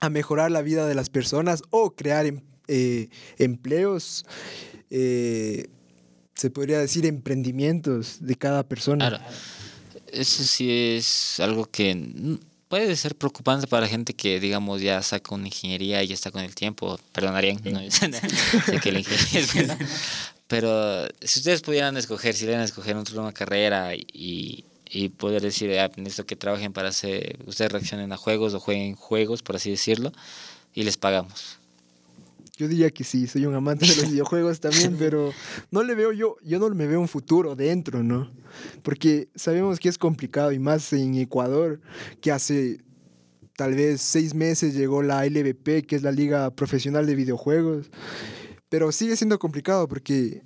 [0.00, 4.24] a mejorar la vida de las personas o crear em- eh, empleos?
[4.90, 5.68] eh,
[6.34, 9.08] se podría decir emprendimientos de cada persona.
[9.08, 9.24] Claro.
[10.12, 15.34] Eso sí es algo que puede ser preocupante para la gente que, digamos, ya saca
[15.34, 16.98] una ingeniería y ya está con el tiempo.
[17.12, 18.10] Perdonarían, no sé
[18.82, 19.78] que la ingeniería es buena.
[20.46, 25.90] Pero si ustedes pudieran escoger, si deben escoger una carrera y, y poder decir, ah,
[25.96, 30.12] necesito que trabajen para hacer, ustedes reaccionen a juegos o jueguen juegos, por así decirlo,
[30.74, 31.57] y les pagamos.
[32.58, 35.32] Yo diría que sí, soy un amante de los videojuegos también, pero
[35.70, 38.32] no le veo yo, yo no me veo un futuro dentro, ¿no?
[38.82, 41.80] Porque sabemos que es complicado y más en Ecuador,
[42.20, 42.80] que hace
[43.56, 47.92] tal vez seis meses llegó la LVP, que es la Liga Profesional de Videojuegos,
[48.68, 50.42] pero sigue siendo complicado porque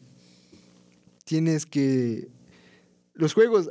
[1.24, 2.28] tienes que...
[3.14, 3.68] Los juegos,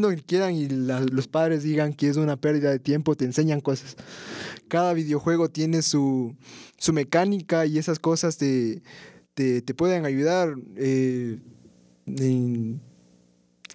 [0.00, 3.26] lo que quieran y la- los padres digan que es una pérdida de tiempo, te
[3.26, 3.96] enseñan cosas.
[4.68, 6.34] Cada videojuego tiene su,
[6.78, 8.82] su mecánica y esas cosas te,
[9.34, 11.38] te, te pueden ayudar eh,
[12.06, 12.80] en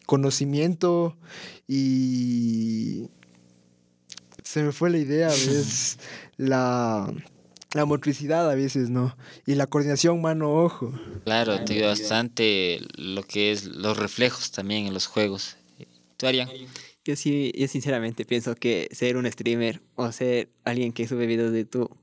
[0.07, 1.15] conocimiento
[1.67, 3.07] y
[4.43, 5.29] se me fue la idea.
[6.37, 7.13] La,
[7.73, 9.15] la motricidad a veces, ¿no?
[9.45, 10.93] Y la coordinación mano-ojo.
[11.23, 15.57] Claro, te ayuda bastante lo que es los reflejos también en los juegos.
[16.17, 16.49] ¿Tú, Arián?
[17.03, 21.51] Yo sí, yo sinceramente pienso que ser un streamer o ser alguien que sube videos
[21.51, 21.93] de YouTube,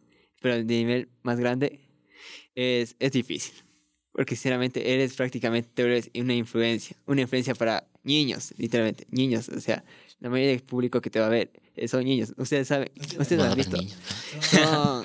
[0.43, 1.81] pero de nivel más grande,
[2.55, 3.55] es, es difícil.
[4.13, 9.49] Porque sinceramente eres prácticamente tú eres una influencia, una influencia para niños, literalmente, niños.
[9.49, 9.85] O sea,
[10.19, 11.51] la mayoría del público que te va a ver
[11.89, 12.33] son niños.
[12.37, 13.77] Ustedes saben, ustedes No, han visto.
[14.55, 15.03] No,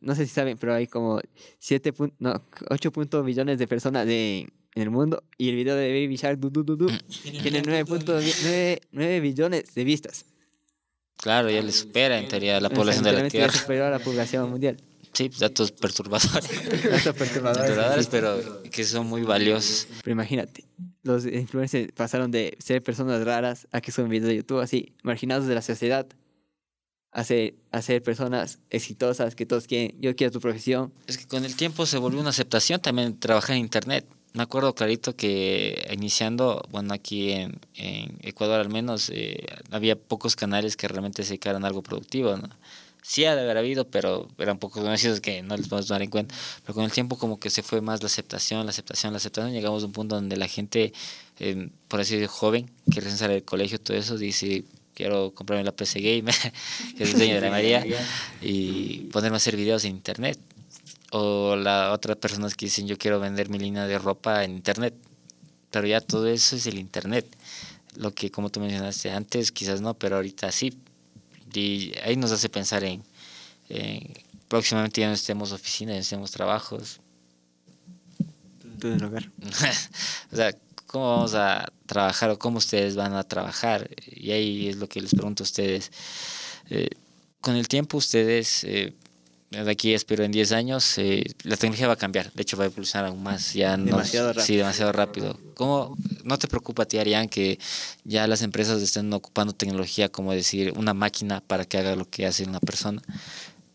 [0.00, 1.20] no sé si saben, pero hay como
[1.58, 4.40] 7 pun- no, 8 punto millones de personas de,
[4.74, 6.86] en el mundo y el video de Baby Shark du, du, du, du,
[7.42, 10.24] tiene 9.9 billones de vistas.
[11.16, 13.52] Claro, ya le supera en teoría la población de la Tierra.
[13.52, 14.78] superó a la población mundial.
[15.12, 16.32] Sí, pues, datos perturbadores.
[16.82, 19.88] Datos perturbadores, perturbadores, pero que son muy valiosos.
[20.02, 20.64] Pero imagínate,
[21.02, 25.46] los influencers pasaron de ser personas raras a que son videos de YouTube así, marginados
[25.46, 26.06] de la sociedad,
[27.12, 30.00] a ser, a ser personas exitosas que todos quieren.
[30.00, 30.92] Yo quiero tu profesión.
[31.06, 34.06] Es que con el tiempo se volvió una aceptación también trabajar en Internet.
[34.32, 40.36] me acuerdo clarito que iniciando, bueno, aquí en, en Ecuador al menos, eh, había pocos
[40.36, 42.48] canales que realmente se dedicaran a algo productivo, ¿no?
[43.02, 46.10] Sí ha de haber habido, pero eran pocos conocidos que no les podemos tomar en
[46.10, 46.34] cuenta.
[46.62, 49.52] Pero con el tiempo como que se fue más la aceptación, la aceptación, la aceptación.
[49.52, 50.92] Llegamos a un punto donde la gente,
[51.38, 55.64] eh, por así decirlo, joven, que recién sale del colegio, todo eso, dice, quiero comprarme
[55.64, 56.34] la PC Gamer,
[56.96, 57.84] que es el dueño de la María,
[58.42, 60.38] y ponerme a hacer videos en internet.
[61.12, 64.94] O la otra personas que dicen, yo quiero vender mi línea de ropa en internet.
[65.70, 67.26] Pero ya todo eso es el internet.
[67.96, 70.72] Lo que, como tú mencionaste antes, quizás no, pero ahorita sí.
[71.54, 73.02] Y ahí nos hace pensar en,
[73.68, 74.12] en
[74.48, 77.00] próximamente ya no estemos oficinas, ya no estemos trabajos.
[78.82, 79.30] El hogar.
[80.32, 80.54] o sea,
[80.86, 83.88] ¿cómo vamos a trabajar o cómo ustedes van a trabajar?
[84.06, 85.92] Y ahí es lo que les pregunto a ustedes.
[86.68, 86.88] Eh,
[87.40, 88.92] con el tiempo ustedes, eh,
[89.50, 92.32] de aquí espero en 10 años, eh, la tecnología va a cambiar.
[92.32, 93.52] De hecho, va a evolucionar aún más.
[93.52, 94.46] Ya no, Demasiado rápido.
[94.46, 95.38] Sí, demasiado rápido.
[95.54, 97.58] ¿Cómo no te preocupa a ti, Arián, que
[98.04, 102.26] ya las empresas estén ocupando tecnología como decir una máquina para que haga lo que
[102.26, 103.02] hace una persona?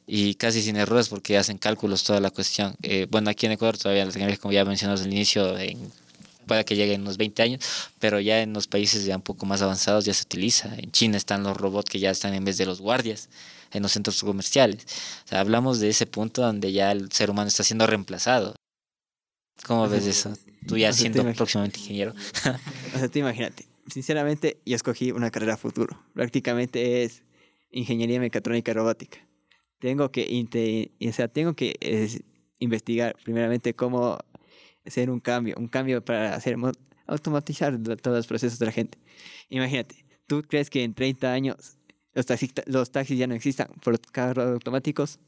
[0.07, 2.75] y casi sin errores porque hacen cálculos toda la cuestión.
[2.83, 5.91] Eh, bueno, aquí en Ecuador todavía la tecnología, como ya mencionamos al inicio, en,
[6.45, 7.65] puede que llegue en unos 20 años,
[7.97, 10.75] pero ya en los países ya un poco más avanzados ya se utiliza.
[10.77, 13.29] En China están los robots que ya están en vez de los guardias
[13.75, 14.85] en los centros comerciales.
[15.25, 18.55] O sea, hablamos de ese punto donde ya el ser humano está siendo reemplazado.
[19.65, 20.33] ¿Cómo ves eso?
[20.67, 22.13] Tú ya O sea, siendo próximamente ingeniero.
[22.95, 23.65] O sea, tú imagínate.
[23.87, 26.01] Sinceramente, yo escogí una carrera futuro.
[26.13, 27.23] Prácticamente es
[27.71, 29.19] ingeniería mecatrónica robótica.
[29.79, 32.21] Tengo que, o sea, tengo que es,
[32.59, 34.17] investigar primeramente cómo
[34.85, 36.57] hacer un cambio, un cambio para hacer
[37.05, 38.97] automatizar todos los procesos de la gente.
[39.49, 41.74] Imagínate, ¿tú crees que en 30 años
[42.15, 45.19] los, taxi- los taxis ya no existan por carros automáticos?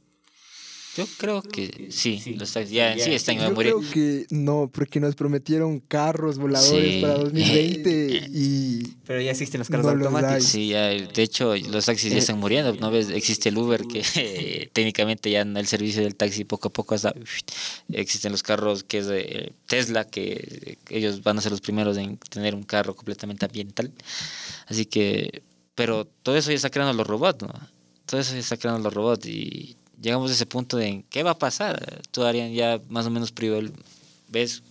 [0.95, 5.00] Yo creo que sí, los taxis ya en sí están Yo creo que no, porque
[5.00, 7.02] nos prometieron carros voladores Sí.
[7.02, 10.43] para 2020 y Pero ya existen los carros No los automáticos.
[10.43, 10.52] hay.
[10.52, 12.73] Sí, ya, de hecho, los taxis ya están muriendo.
[12.78, 13.12] ¿No ves?
[13.12, 16.95] Existe el Uber que eh, técnicamente ya en el servicio del taxi poco a poco
[16.95, 17.13] hasta...
[17.93, 21.95] Existen los carros que es de eh, Tesla, que ellos van a ser los primeros
[21.97, 23.91] en tener un carro completamente ambiental.
[24.65, 25.43] Así que,
[25.77, 27.53] pero todo eso ya está creando los robots, ¿no?
[28.07, 31.31] Todo eso ya está creando los robots y llegamos a ese punto de ¿qué va
[31.31, 32.01] a pasar?
[32.09, 33.59] Tú, Arián, ya más o menos privo,
[34.27, 34.63] ¿ves?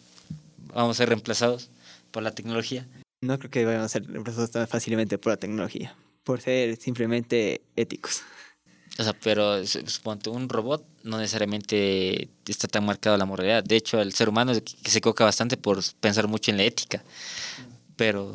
[0.75, 1.71] Vamos a ser reemplazados
[2.11, 2.89] por la tecnología.
[3.23, 7.63] No creo que vayan a ser reemplazados tan fácilmente por la tecnología, por ser simplemente
[7.77, 8.23] éticos.
[8.99, 13.63] O sea, pero su- suponte, un robot no necesariamente está tan marcado la moralidad.
[13.63, 17.05] De hecho, el ser humano se equivoca bastante por pensar mucho en la ética.
[17.97, 18.35] Pero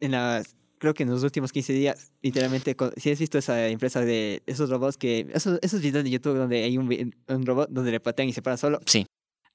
[0.00, 4.00] En las, creo que en los últimos 15 días, literalmente, si has visto esa empresa
[4.00, 7.68] de esos robots que, esos, esos videos de YouTube donde hay un, vi- un robot
[7.70, 9.06] donde le patean y se para solo, sí,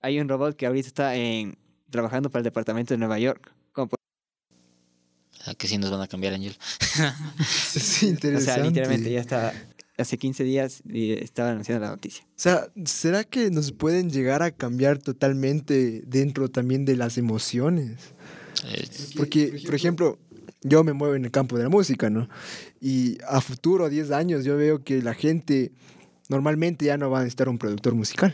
[0.02, 1.58] hay un robot que ahorita está en,
[1.90, 3.52] trabajando para el departamento de Nueva York.
[3.74, 4.00] Como por-
[5.40, 6.56] o sea, que sí nos van a cambiar, Angel.
[7.76, 8.46] es o interesante.
[8.54, 9.52] sea, literalmente ya está,
[9.98, 12.24] hace 15 días y estaba anunciando la noticia.
[12.26, 18.14] O sea, ¿será que nos pueden llegar a cambiar totalmente dentro también de las emociones?
[18.68, 20.18] Eh, Porque, por ejemplo,
[20.62, 22.28] yo me muevo en el campo de la música, ¿no?
[22.82, 25.72] Y a futuro, a 10 años, yo veo que la gente
[26.30, 28.34] normalmente ya no va a necesitar un productor musical.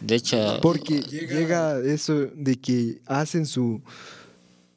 [0.00, 3.82] de hecho, Porque llega eso de que hacen su.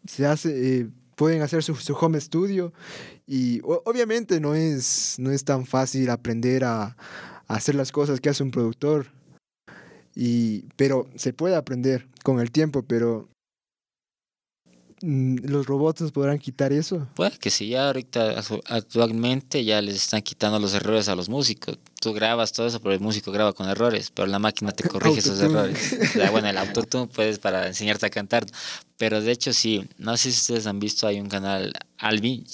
[0.07, 0.79] Se hace.
[0.81, 2.73] eh, pueden hacer su, su home studio.
[3.25, 6.95] Y o- obviamente no es, no es tan fácil aprender a, a
[7.55, 9.07] hacer las cosas que hace un productor.
[10.15, 13.27] Y, pero se puede aprender con el tiempo, pero.
[15.01, 17.07] Mm, ¿Los robots nos podrán quitar eso?
[17.15, 21.29] puede que sí, ya ahorita actu- actualmente ya les están quitando los errores a los
[21.29, 21.77] músicos.
[21.99, 25.19] Tú grabas todo eso, pero el músico graba con errores, pero la máquina te corrige
[25.19, 25.97] esos errores.
[26.15, 28.45] O sea, bueno, el autotune puedes para enseñarte a cantar,
[28.97, 32.45] pero de hecho sí, no sé si ustedes han visto, hay un canal Albi,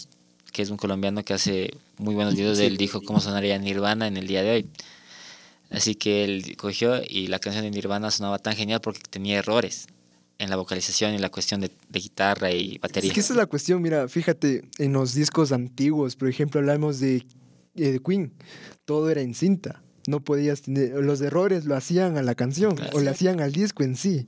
[0.52, 4.18] que es un colombiano que hace muy buenos videos, él dijo cómo sonaría Nirvana en
[4.18, 4.70] el día de hoy.
[5.70, 9.88] Así que él cogió y la canción de Nirvana sonaba tan genial porque tenía errores
[10.42, 13.10] en la vocalización y la cuestión de, de guitarra y batería.
[13.10, 17.00] Es que esa es la cuestión, mira, fíjate, en los discos antiguos, por ejemplo, hablamos
[17.00, 17.18] de,
[17.76, 18.34] eh, de Queen,
[18.86, 19.84] todo era en cinta.
[20.08, 23.84] No podías tener, los errores lo hacían a la canción o le hacían al disco
[23.84, 24.28] en sí.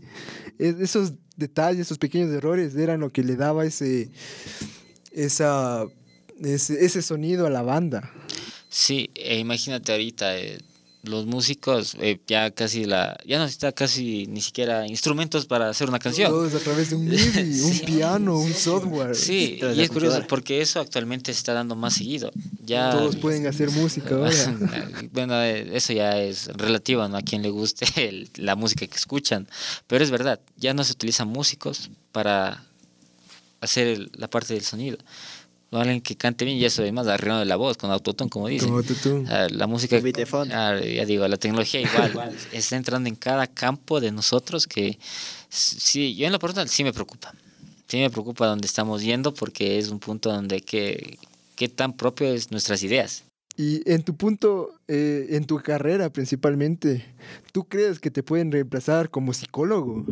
[0.60, 4.12] Es- esos detalles, esos pequeños errores eran lo que le daba ese,
[5.12, 5.86] esa,
[6.44, 8.12] ese, ese sonido a la banda.
[8.70, 10.60] Sí, e imagínate ahorita, eh,
[11.04, 15.90] los músicos eh, ya casi la ya no necesita casi ni siquiera instrumentos para hacer
[15.90, 16.32] una canción.
[16.32, 19.14] Todo es a través de un MIDI, un piano, un software.
[19.16, 22.32] Sí, y es curioso porque eso actualmente se está dando más seguido.
[22.66, 24.60] Ya Todos pueden hacer música ahora.
[25.12, 27.18] bueno, eh, eso ya es relativo ¿no?
[27.18, 29.48] a quien le guste el- la música que escuchan,
[29.88, 32.64] pero es verdad, ya no se utilizan músicos para
[33.60, 34.98] hacer el- la parte del sonido.
[35.74, 38.48] O alguien que cante bien y eso además arreglando de la voz con autotune como
[38.48, 38.70] dicen.
[38.70, 38.84] Como.
[39.28, 40.00] Ah, la música,
[40.52, 45.00] ah, ya digo, la tecnología igual está entrando en cada campo de nosotros que
[45.50, 47.34] sí, yo en lo personal sí me preocupa.
[47.88, 51.18] Sí me preocupa donde estamos yendo porque es un punto donde que
[51.56, 53.24] qué tan propio es nuestras ideas.
[53.58, 57.04] Y en tu punto, eh, en tu carrera principalmente,
[57.52, 60.06] ¿tú crees que te pueden reemplazar como psicólogo?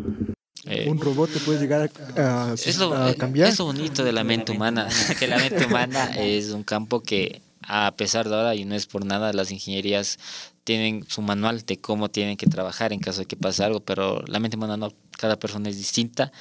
[0.66, 3.50] Eh, ¿Un robot te puede llegar a, a- es lo, a eh, cambiar?
[3.50, 4.88] es lo bonito de la mente humana,
[5.20, 8.86] que la mente humana es un campo que a pesar de ahora, y no es
[8.86, 10.20] por nada, las ingenierías
[10.64, 14.22] tienen su manual de cómo tienen que trabajar en caso de que pase algo, pero
[14.28, 16.32] la mente humana no, cada persona es distinta,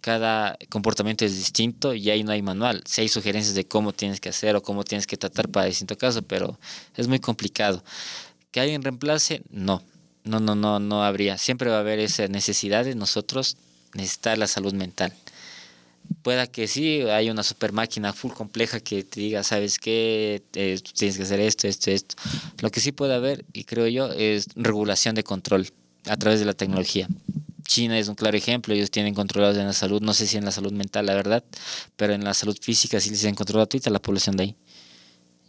[0.00, 2.82] cada comportamiento es distinto y ahí no hay manual.
[2.86, 5.96] Si hay sugerencias de cómo tienes que hacer o cómo tienes que tratar para distinto
[5.96, 6.58] caso, pero
[6.96, 7.82] es muy complicado.
[8.50, 9.42] ¿Que alguien reemplace?
[9.50, 9.82] No,
[10.24, 11.38] no, no, no, no habría.
[11.38, 13.56] Siempre va a haber esa necesidad de nosotros
[13.94, 15.12] necesitar la salud mental.
[16.22, 20.42] Pueda que sí, hay una super máquina full compleja que te diga, ¿sabes qué?
[20.54, 22.16] Eh, tienes que hacer esto, esto, esto.
[22.60, 25.68] Lo que sí puede haber, y creo yo, es regulación de control
[26.06, 27.08] a través de la tecnología.
[27.66, 30.44] China es un claro ejemplo, ellos tienen controlados en la salud, no sé si en
[30.44, 31.42] la salud mental, la verdad,
[31.96, 34.56] pero en la salud física sí les tienen controlado a la población de ahí.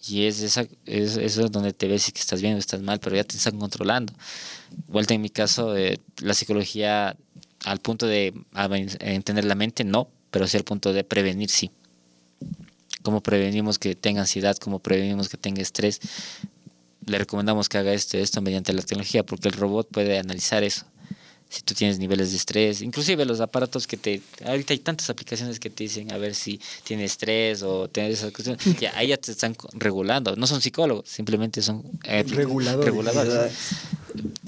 [0.08, 2.82] Y es, esa, es eso es donde te ves si que estás bien o estás
[2.82, 4.14] mal, pero ya te están controlando.
[4.88, 7.16] Vuelta en mi caso, eh, la psicología
[7.66, 8.34] al punto de
[9.00, 11.72] entender la mente, no, pero sí al punto de prevenir, sí.
[13.02, 16.00] Cómo prevenimos que tenga ansiedad, cómo prevenimos que tenga estrés.
[17.06, 20.86] Le recomendamos que haga esto, esto mediante la tecnología, porque el robot puede analizar eso.
[21.56, 24.22] Si tú tienes niveles de estrés, inclusive los aparatos que te...
[24.46, 28.34] Ahorita hay tantas aplicaciones que te dicen a ver si tienes estrés o tienes esas
[28.34, 28.62] cuestiones.
[28.78, 30.36] Ya, ahí ya te están regulando.
[30.36, 32.86] No son psicólogos, simplemente son eh, Reguladores.
[32.86, 33.54] reguladores.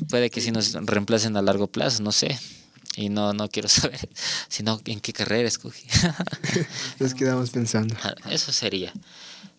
[0.10, 2.38] Puede que si nos reemplacen a largo plazo, no sé.
[2.98, 4.10] Y no, no quiero saber,
[4.50, 5.86] sino en qué carrera escogí.
[7.00, 7.96] Nos quedamos pensando.
[8.30, 8.92] Eso sería.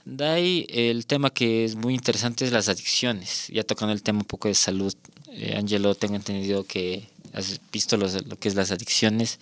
[0.04, 3.46] De ahí el tema que es muy interesante es las adicciones.
[3.48, 4.92] Ya tocando el tema un poco de salud.
[5.30, 9.38] Eh, Angelo, tengo entendido que has visto los- lo que es las adicciones.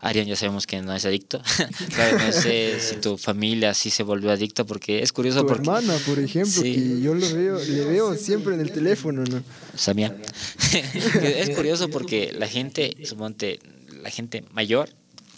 [0.00, 1.40] Arian ya sabemos que no es adicto.
[1.94, 5.62] Claro, no sé si tu familia sí se volvió adicta porque es curioso Tu porque...
[5.62, 6.74] hermana, por ejemplo, Sí.
[6.74, 9.42] que yo lo veo, le veo siempre en el teléfono, ¿no?
[9.76, 10.16] Samia.
[10.72, 13.60] Es curioso porque la gente, suponte,
[14.02, 14.88] la gente mayor,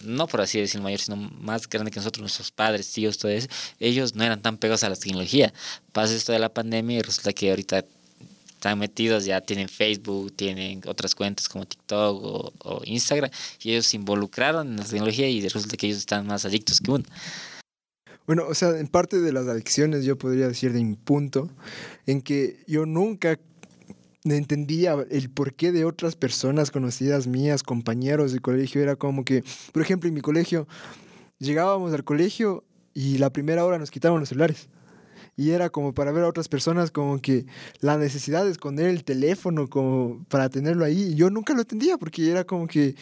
[0.03, 3.49] no por así decir mayor, sino más grande que nosotros, nuestros padres, tíos, todo eso,
[3.81, 5.53] ellos no eran tan pegados a la tecnología.
[5.93, 7.85] Pasa esto de la pandemia y resulta que ahorita
[8.59, 13.31] están metidos, ya tienen Facebook, tienen otras cuentas como TikTok o, o Instagram,
[13.63, 16.91] y ellos se involucraron en la tecnología y resulta que ellos están más adictos que
[16.91, 17.05] uno.
[18.27, 21.49] Bueno, o sea, en parte de las adicciones yo podría decir de mi punto,
[22.07, 23.39] en que yo nunca
[24.25, 29.83] entendía el porqué de otras personas conocidas mías, compañeros de colegio, era como que, por
[29.83, 30.67] ejemplo, en mi colegio,
[31.39, 34.69] llegábamos al colegio y la primera hora nos quitaban los celulares.
[35.39, 37.47] Y era como para ver a otras personas como que
[37.81, 41.13] la necesidad de esconder el teléfono como para tenerlo ahí.
[41.13, 42.97] Y yo nunca lo entendía porque era como que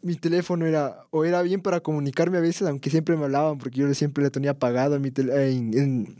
[0.00, 3.80] mi teléfono era o era bien para comunicarme a veces, aunque siempre me hablaban porque
[3.80, 6.16] yo siempre le tenía apagado tel- en, en,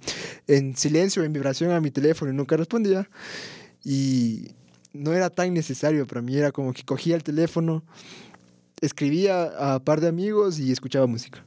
[0.49, 3.09] en silencio, en vibración a mi teléfono y nunca respondía.
[3.83, 4.49] Y
[4.93, 7.85] no era tan necesario para mí, era como que cogía el teléfono,
[8.83, 9.45] escribía
[9.75, 11.43] a par de amigos y escuchaba música.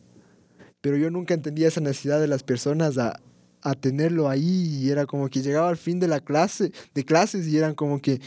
[0.82, 3.20] Pero yo nunca entendía esa necesidad de las personas a,
[3.62, 7.48] a tenerlo ahí y era como que llegaba al fin de la clase, de clases
[7.48, 8.22] y eran como que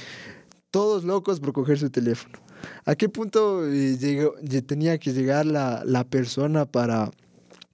[0.71, 2.39] todos locos por coger su teléfono.
[2.85, 4.35] ¿A qué punto eh, llegó-
[4.67, 7.11] tenía que llegar la, la persona para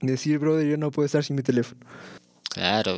[0.00, 1.80] decir, brother, yo no puedo estar sin mi teléfono?
[2.50, 2.96] Claro,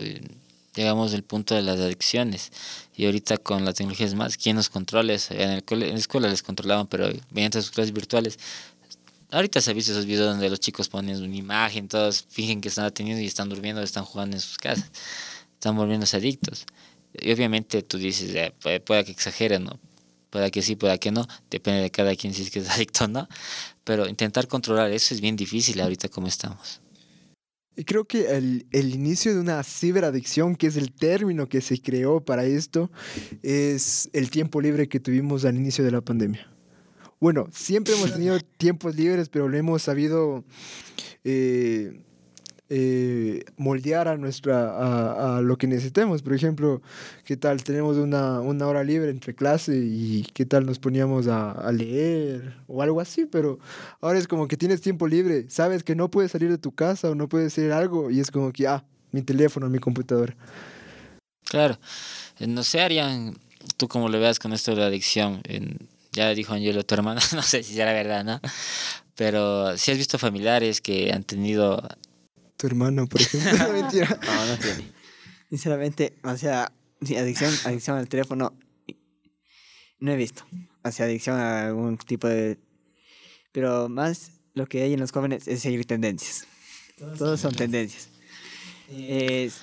[0.75, 2.51] llegamos al punto de las adicciones.
[2.97, 5.15] Y ahorita con la tecnología es más, ¿quién nos controla?
[5.31, 8.39] En, el en la escuela les controlaban, pero mediante sus clases virtuales.
[9.33, 12.68] Ahorita se ha visto esos videos donde los chicos ponen una imagen, todos fingen que
[12.68, 14.91] están atendiendo y están durmiendo, están jugando en sus casas.
[15.55, 16.66] Están volviéndose adictos.
[17.14, 19.80] Y obviamente tú dices, eh, puede, puede que exageren, ¿no?
[20.28, 21.26] Puede que sí, puede que no.
[21.51, 23.26] Depende de cada quien si es que es adicto o no.
[23.85, 26.83] Pero intentar controlar eso es bien difícil ahorita como estamos.
[27.74, 31.80] Y creo que el, el inicio de una ciberadicción, que es el término que se
[31.80, 32.91] creó para esto,
[33.43, 36.52] es el tiempo libre que tuvimos al inicio de la pandemia.
[37.23, 40.43] Bueno, siempre hemos tenido tiempos libres, pero lo hemos sabido
[41.23, 42.03] eh,
[42.68, 46.20] eh, moldear a, nuestra, a, a, lo que necesitemos.
[46.20, 46.83] Por ejemplo,
[47.25, 47.62] ¿qué tal?
[47.62, 52.57] Tenemos una, una hora libre entre clase y ¿qué tal nos poníamos a, a, leer
[52.66, 53.25] o algo así?
[53.25, 53.61] Pero
[54.01, 57.09] ahora es como que tienes tiempo libre, sabes que no puedes salir de tu casa
[57.09, 60.35] o no puedes hacer algo y es como que, ah, mi teléfono, mi computadora.
[61.45, 61.79] Claro.
[62.41, 63.37] No sé, Arián,
[63.77, 65.41] tú cómo lo veas con esto de la adicción.
[66.13, 68.41] Ya dijo Angelo, tu hermana, no sé si será verdad, ¿no?
[69.17, 71.87] Pero si has visto familiares que han tenido
[72.63, 73.53] tu hermano, por ejemplo.
[73.59, 74.21] no, mentira.
[74.25, 74.85] No, no tiene.
[75.51, 78.57] Sinceramente, o sea, adicción, adicción al teléfono,
[79.99, 80.45] no he visto.
[80.85, 82.59] O sea, adicción a algún tipo de...
[83.51, 86.47] Pero más lo que hay en los jóvenes es seguir tendencias.
[87.19, 88.09] Todos son tendencias.
[88.89, 89.61] Es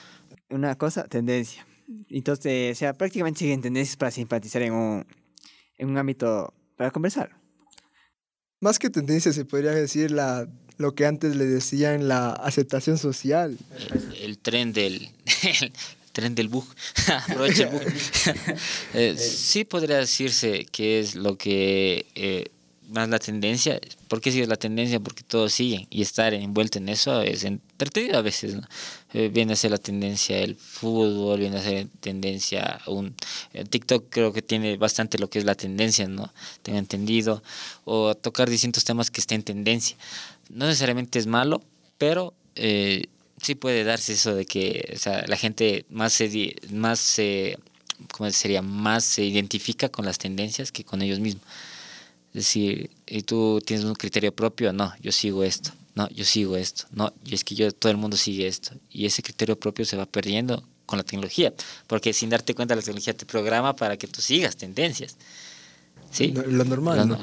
[0.50, 1.66] una cosa, tendencia.
[2.10, 5.06] Entonces, o sea, prácticamente siguen tendencias para simpatizar en un,
[5.80, 7.36] en un ámbito para conversar.
[8.62, 10.48] Más que tendencia, se podría decir la
[10.80, 13.58] lo que antes le decían la aceptación social.
[14.22, 15.10] El, tren del
[15.62, 15.74] el
[16.14, 16.66] tren del bug.
[17.30, 17.82] Aprovecha el bug.
[18.94, 22.52] eh, sí podría decirse que es lo que eh,
[22.90, 23.80] más la tendencia.
[24.08, 25.00] ¿Por qué sigue la tendencia?
[25.00, 28.56] Porque todos siguen y estar envuelto en eso es entretenido a veces.
[28.56, 28.68] ¿no?
[29.14, 33.16] Eh, viene a ser la tendencia el fútbol, viene a ser tendencia un
[33.54, 36.32] eh, TikTok creo que tiene bastante lo que es la tendencia, ¿no?
[36.62, 37.42] Tengo entendido.
[37.86, 39.98] O tocar distintos temas que estén en tendencia
[40.50, 41.62] no necesariamente es malo,
[41.98, 43.06] pero eh,
[43.42, 47.58] sí puede darse eso de que o sea, la gente más se, más se,
[48.12, 48.62] ¿cómo sería?
[48.62, 51.44] Más se identifica con las tendencias que con ellos mismos.
[52.30, 56.58] Es decir, y tú tienes un criterio propio, no, yo sigo esto, no, yo sigo
[56.58, 58.72] esto, no, y es que yo, todo el mundo sigue esto.
[58.92, 61.54] Y ese criterio propio se va perdiendo con la tecnología,
[61.88, 65.18] porque sin darte cuenta la tecnología te programa para que tú sigas tendencias.
[66.12, 66.34] Sí.
[66.34, 67.20] Lo normal, ¿no?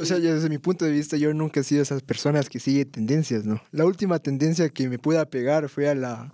[0.00, 2.90] O sea, desde mi punto de vista, yo nunca he sido esas personas que siguen
[2.90, 3.62] tendencias, ¿no?
[3.72, 6.32] La última tendencia que me pude pegar fue a, la,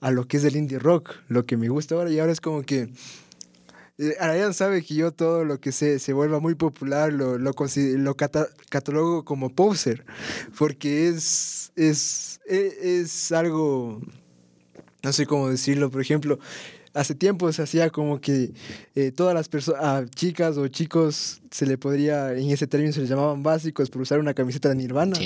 [0.00, 2.40] a lo que es el indie rock, lo que me gusta ahora, y ahora es
[2.40, 2.88] como que...
[3.98, 7.52] Eh, Arayan sabe que yo todo lo que se, se vuelva muy popular lo, lo,
[7.52, 10.04] lo catalogo como poser,
[10.56, 14.00] porque es, es, e, es algo,
[15.02, 16.38] no sé cómo decirlo, por ejemplo,
[16.94, 18.52] hace tiempo se hacía como que
[18.94, 23.08] eh, todas las personas, chicas o chicos, se le podría, en ese término se les
[23.08, 25.18] llamaban básicos por usar una camiseta de Nirvana.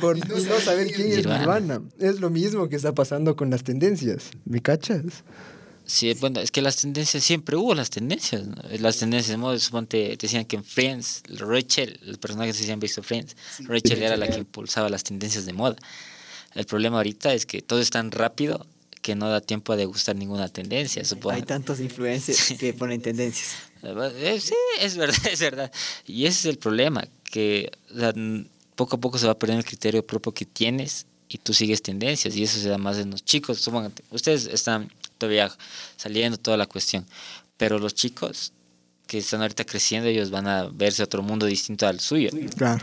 [0.00, 1.82] Por, no, saber quién es Nirvana.
[1.98, 4.30] Es lo mismo que está pasando con las tendencias.
[4.46, 5.24] ¿Me cachas?
[5.88, 8.42] Sí, bueno, es que las tendencias, siempre hubo las tendencias.
[8.78, 9.58] Las tendencias, ¿no?
[9.58, 14.28] suponte, decían que en Friends, Rachel, el personaje se han visto Friends, Rachel era la
[14.28, 15.76] que impulsaba las tendencias de moda.
[16.54, 18.66] El problema ahorita es que todo es tan rápido
[19.00, 21.36] que no da tiempo a degustar ninguna tendencia, supongo.
[21.36, 23.56] Hay tantos influencers que ponen tendencias.
[23.82, 25.72] Eh, sí, es verdad, es verdad.
[26.06, 27.70] Y ese es el problema, que
[28.74, 32.36] poco a poco se va perder el criterio propio que tienes y tú sigues tendencias
[32.36, 33.58] y eso se da más en los chicos.
[33.58, 35.50] Supongan, ustedes están todavía
[35.96, 37.06] saliendo toda la cuestión,
[37.56, 38.52] pero los chicos
[39.06, 42.30] que están ahorita creciendo, ellos van a verse otro mundo distinto al suyo.
[42.56, 42.82] Claro.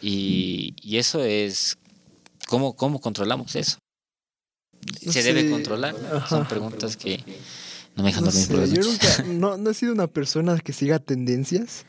[0.00, 1.78] Y, y eso es,
[2.46, 3.78] ¿cómo, ¿cómo controlamos eso?
[4.98, 5.94] se debe controlar?
[6.28, 7.22] Son preguntas que
[7.96, 8.48] no me dejan dormir.
[8.48, 11.84] por yo nunca, no, no he sido una persona que siga tendencias.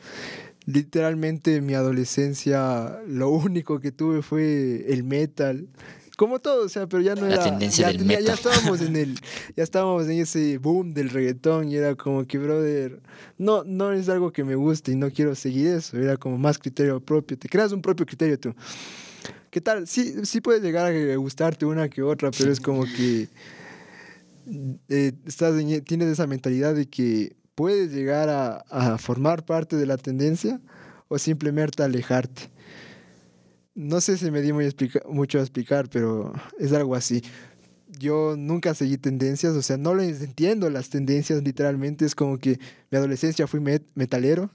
[0.66, 5.68] Literalmente en mi adolescencia lo único que tuve fue el metal.
[6.16, 7.44] Como todo, o sea, pero ya no La era.
[7.44, 8.24] Tendencia ya, del metal.
[8.24, 9.14] ya estábamos en el,
[9.56, 13.00] ya estábamos en ese boom del reggaetón y era como que, brother,
[13.36, 15.96] no, no es algo que me guste y no quiero seguir eso.
[15.96, 17.36] Era como más criterio propio.
[17.36, 18.54] Te creas un propio criterio tú.
[19.50, 19.86] ¿Qué tal?
[19.86, 23.28] Sí, sí puede llegar a gustarte una que otra, pero es como que
[24.88, 25.54] eh, estás
[25.84, 30.60] tienes esa mentalidad de que puedes llegar a, a, formar parte de la tendencia
[31.08, 32.50] o simplemente alejarte.
[33.74, 37.22] No sé si me di muy explica, mucho a explicar, pero es algo así
[37.98, 42.58] yo nunca seguí tendencias, o sea, no les entiendo las tendencias literalmente, es como que
[42.90, 44.50] mi adolescencia fui met metalero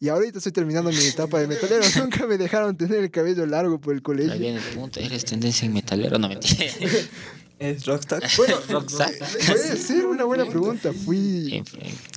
[0.00, 3.80] y ahorita estoy terminando mi etapa de metalero, nunca me dejaron tener el cabello largo
[3.80, 4.32] por el colegio.
[4.32, 6.64] Ahí viene el punto, eres tendencia en metalero, no mentira.
[7.58, 8.22] ¿Es rockstar?
[8.36, 9.12] Bueno, rockstar.
[9.46, 10.92] puede ser una buena pregunta.
[10.92, 11.62] Fui.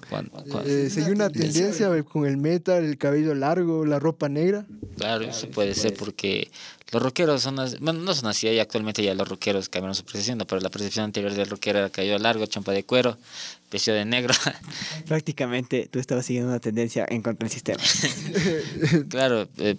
[0.09, 0.61] ¿Cuándo, cuándo?
[0.69, 4.65] Eh, seguí una tendencia con el metal, el cabello largo, la ropa negra.
[4.97, 6.51] Claro, eso puede ser porque
[6.91, 10.37] los rockeros son, bueno, no son así, y actualmente ya los rockeros cambiaron su percepción,
[10.37, 10.45] ¿no?
[10.45, 13.17] pero la percepción anterior del rockero era cabello largo, chompa de cuero,
[13.71, 14.33] vestido de negro.
[15.07, 17.81] Prácticamente tú estabas siguiendo una tendencia en contra del sistema.
[19.09, 19.77] claro, eh,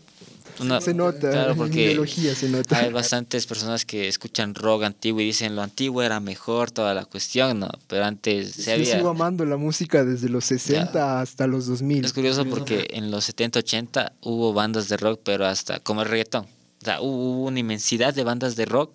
[0.60, 1.96] una, se nota, claro, porque
[2.34, 2.78] se nota.
[2.78, 7.04] hay bastantes personas que escuchan rock antiguo y dicen lo antiguo era mejor, toda la
[7.04, 7.70] cuestión, ¿no?
[7.88, 8.96] Pero antes se sí, había...
[8.96, 11.20] sigo amando la música desde los 60 ya.
[11.20, 12.04] hasta los 2000.
[12.04, 16.08] Es curioso porque en los 70, 80 hubo bandas de rock, pero hasta como el
[16.08, 16.44] reggaetón.
[16.44, 18.92] O sea, hubo una inmensidad de bandas de rock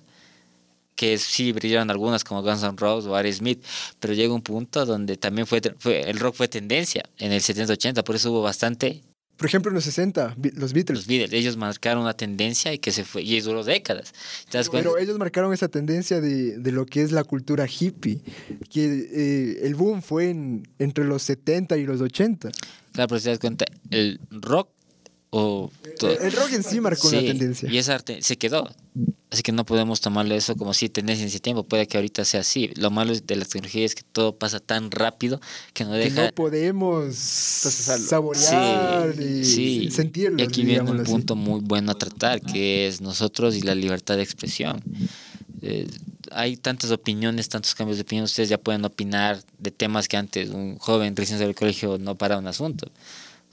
[0.98, 3.64] que sí brillaron algunas como Guns N' Roses o Aerosmith,
[4.00, 8.04] pero llega un punto donde también fue, fue el rock fue tendencia en el 70-80,
[8.04, 9.04] por eso hubo bastante
[9.38, 10.98] Por ejemplo, en los 60, Be- los Beatles.
[11.00, 14.12] los Beatles, ellos marcaron una tendencia y que se fue, y duró décadas.
[14.50, 14.90] ¿Te das cuenta?
[14.90, 18.20] Pero ellos marcaron esa tendencia de, de lo que es la cultura hippie,
[18.70, 22.50] que eh, el boom fue en- entre los 70 y los 80.
[22.94, 24.70] Claro, pero si te das cuenta, el rock
[25.30, 27.70] o to- El rock en sí marcó una Sí, tendencia.
[27.70, 28.74] Y esa arte se quedó.
[29.30, 31.64] Así que no podemos tomarlo eso como si tendencia en ese tiempo.
[31.64, 32.72] Puede que ahorita sea así.
[32.76, 35.42] Lo malo de la tecnología es que todo pasa tan rápido
[35.74, 36.26] que no que deja.
[36.28, 39.92] no podemos saborear Sí, y sí.
[39.92, 40.42] sentirlo.
[40.42, 41.12] Y aquí viene un así.
[41.12, 44.82] punto muy bueno a tratar, que es nosotros y la libertad de expresión.
[45.62, 45.88] Eh,
[46.32, 48.26] hay tantas opiniones, tantos cambios de opinión.
[48.26, 52.16] Ustedes ya pueden opinar de temas que antes un joven recién salido del colegio no
[52.16, 52.90] para un asunto.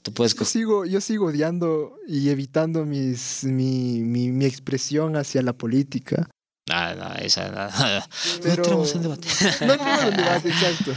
[0.05, 5.40] Tú puedes Yo sigo, yo sigo odiando y evitando mis, mi, mi, mi expresión hacia
[5.40, 6.28] la política.
[6.68, 8.02] No, esa, no,
[8.42, 9.28] Pero- no tenemos un debate.
[9.66, 10.92] No entremos en debate, exacto.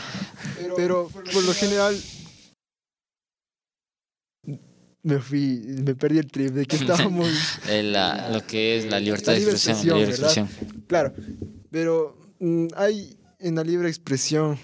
[0.76, 1.98] Pero por lo general.
[5.04, 7.30] Me fui, me perdí el trip de que estábamos.
[7.70, 9.88] La- lo que es la libertad La de libre expresión.
[9.88, 10.84] La libre expresión, expresión.
[10.88, 11.14] Claro,
[11.72, 14.60] pero mm, hay en la libre expresión.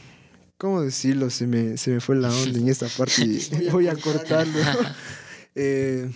[0.63, 1.29] ¿Cómo decirlo?
[1.29, 4.53] Se me, se me fue la onda en esta parte y voy a cortarlo.
[5.55, 6.09] Eh,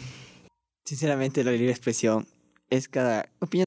[0.84, 2.26] Sinceramente, la libre expresión
[2.72, 3.66] es cada opinión.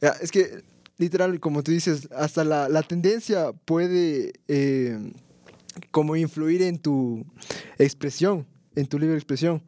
[0.00, 0.62] Ya, es que,
[0.96, 5.12] literal, como tú dices, hasta la, la tendencia puede eh,
[5.90, 7.26] como influir en tu
[7.78, 9.62] expresión, en tu libre expresión,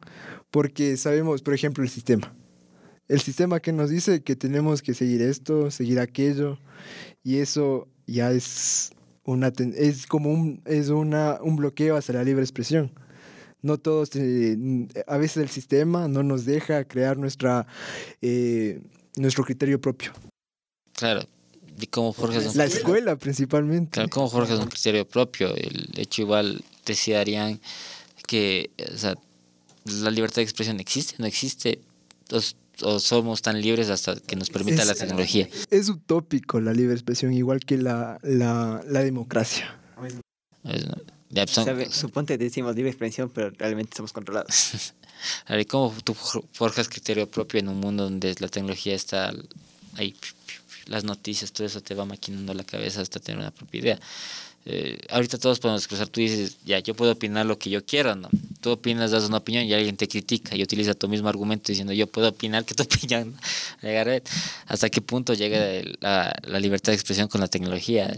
[0.49, 2.33] porque sabemos, por ejemplo, el sistema.
[3.07, 6.57] El sistema que nos dice que tenemos que seguir esto, seguir aquello,
[7.23, 12.43] y eso ya es una es como un, es una, un bloqueo hacia la libre
[12.43, 12.91] expresión.
[13.61, 14.57] No todos, eh,
[15.05, 17.67] a veces el sistema no nos deja crear nuestra,
[18.21, 18.81] eh,
[19.17, 20.11] nuestro criterio propio.
[20.93, 21.21] Claro.
[21.79, 23.91] Y cómo forjas un, La escuela principalmente.
[23.91, 25.55] claro, cómo forjas un criterio propio.
[25.55, 27.59] El hecho igual decía Arián
[28.27, 29.15] que o sea,
[29.85, 31.81] la libertad de expresión existe, no existe.
[32.31, 32.39] O,
[32.83, 35.47] o somos tan libres hasta que nos permita Es- la tecnología.
[35.69, 39.77] Es utópico la libre expresión, igual que la, la, la democracia.
[40.63, 40.85] Es-
[41.29, 44.93] ya, son- Suponte decimos libre expresión, pero realmente somos controlados.
[45.45, 49.31] A ver, ¿cómo tú forjas criterio propio en un mundo donde la tecnología está
[49.95, 50.15] ahí?
[50.87, 53.99] Las noticias, todo eso te va maquinando la cabeza hasta tener una propia idea.
[54.65, 58.15] Eh, ahorita todos podemos expresar, tú dices, ya, yo puedo opinar lo que yo quiero,
[58.15, 58.29] ¿no?
[58.59, 61.93] Tú opinas, das una opinión y alguien te critica y utiliza tu mismo argumento diciendo,
[61.93, 63.35] yo puedo opinar que tu opinión.
[64.67, 65.59] ¿Hasta qué punto llega
[65.99, 68.15] la, la libertad de expresión con la tecnología?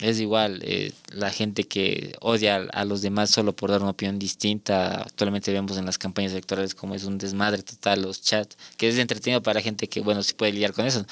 [0.00, 4.18] Es igual, eh, la gente que odia a, los demás solo por dar una opinión
[4.18, 5.02] distinta.
[5.02, 8.98] Actualmente vemos en las campañas electorales como es un desmadre total, los chats, que es
[8.98, 11.04] entretenido para gente que, bueno, sí puede lidiar con eso,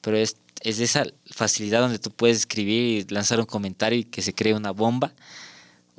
[0.00, 4.22] pero es, es esa facilidad donde tú puedes escribir y lanzar un comentario y que
[4.22, 5.12] se cree una bomba.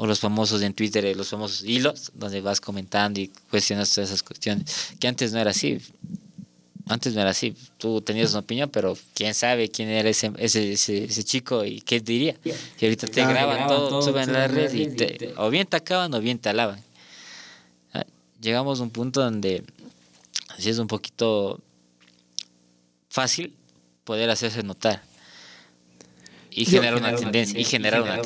[0.02, 4.10] O los famosos en Twitter, eh, los famosos hilos, donde vas comentando y cuestionas todas
[4.10, 5.78] esas cuestiones, que antes no era así.
[6.90, 7.56] Antes no era así.
[7.78, 11.80] Tú tenías una opinión, pero quién sabe quién era ese, ese, ese, ese chico y
[11.82, 12.36] qué diría.
[12.44, 14.82] Y ahorita te graban graban todo, todo, suben suben a la a la red y
[14.82, 16.82] y te, te- o bien te acaban o bien te alaban.
[17.94, 18.06] Ah,
[18.42, 19.64] Llegamos a un punto donde
[20.58, 21.62] así es un poquito
[23.10, 23.54] fácil
[24.04, 25.04] poder hacerse notar
[26.52, 27.66] y generar una tendencia y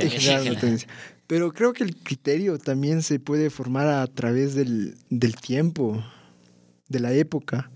[0.06, 0.88] Y generar una tendencia.
[1.28, 6.02] Pero creo que el criterio también se puede formar a través del, del tiempo,
[6.88, 7.70] de la época.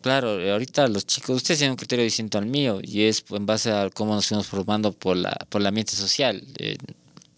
[0.00, 3.44] Claro, eh, ahorita los chicos, ustedes tienen un criterio distinto al mío y es en
[3.44, 6.42] base a cómo nos fuimos formando por, la, por el ambiente social.
[6.58, 6.78] Eh,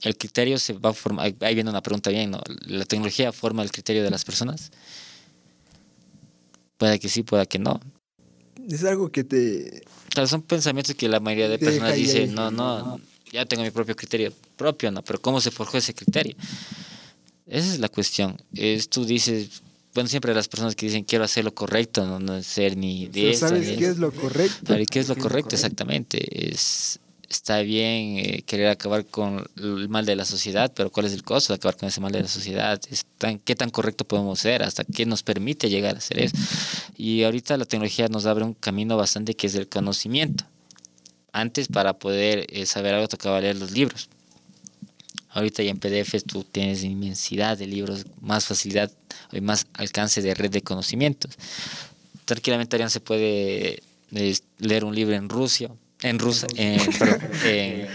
[0.02, 2.40] el criterio se va a formar, ahí viene una pregunta bien, ¿no?
[2.66, 4.70] ¿La tecnología forma el criterio de las personas?
[6.76, 7.80] Puede que sí, puede que no.
[8.68, 9.82] Es algo que te...
[10.10, 12.26] Claro, son pensamientos que la mayoría de personas ahí, dice, ahí.
[12.28, 13.00] no, no,
[13.32, 15.02] ya tengo mi propio criterio propio, ¿no?
[15.02, 16.36] Pero ¿cómo se forjó ese criterio?
[17.46, 18.36] Esa es la cuestión.
[18.54, 19.62] Es, tú dices,
[19.94, 23.30] bueno, siempre las personas que dicen quiero hacer lo correcto, no, no ser ni de
[23.30, 24.78] esta, ¿Sabes ni qué es lo correcto?
[24.78, 26.50] ¿y qué es lo correcto exactamente?
[26.50, 31.12] Es, está bien eh, querer acabar con el mal de la sociedad, pero ¿cuál es
[31.12, 32.80] el costo de acabar con ese mal de la sociedad?
[32.90, 34.62] Es tan- ¿Qué tan correcto podemos ser?
[34.62, 36.36] ¿Hasta qué nos permite llegar a hacer eso?
[36.96, 40.44] Y ahorita la tecnología nos abre un camino bastante que es el conocimiento.
[41.32, 44.08] Antes para poder eh, saber algo tocaba leer los libros.
[45.32, 48.90] Ahorita ya en PDF tú tienes inmensidad de libros, más facilidad
[49.32, 51.32] y más alcance de red de conocimientos.
[52.26, 53.82] Tranquilamente Arián se puede
[54.58, 55.70] leer un libro en Rusia,
[56.02, 57.88] en ruso, en, perdón, en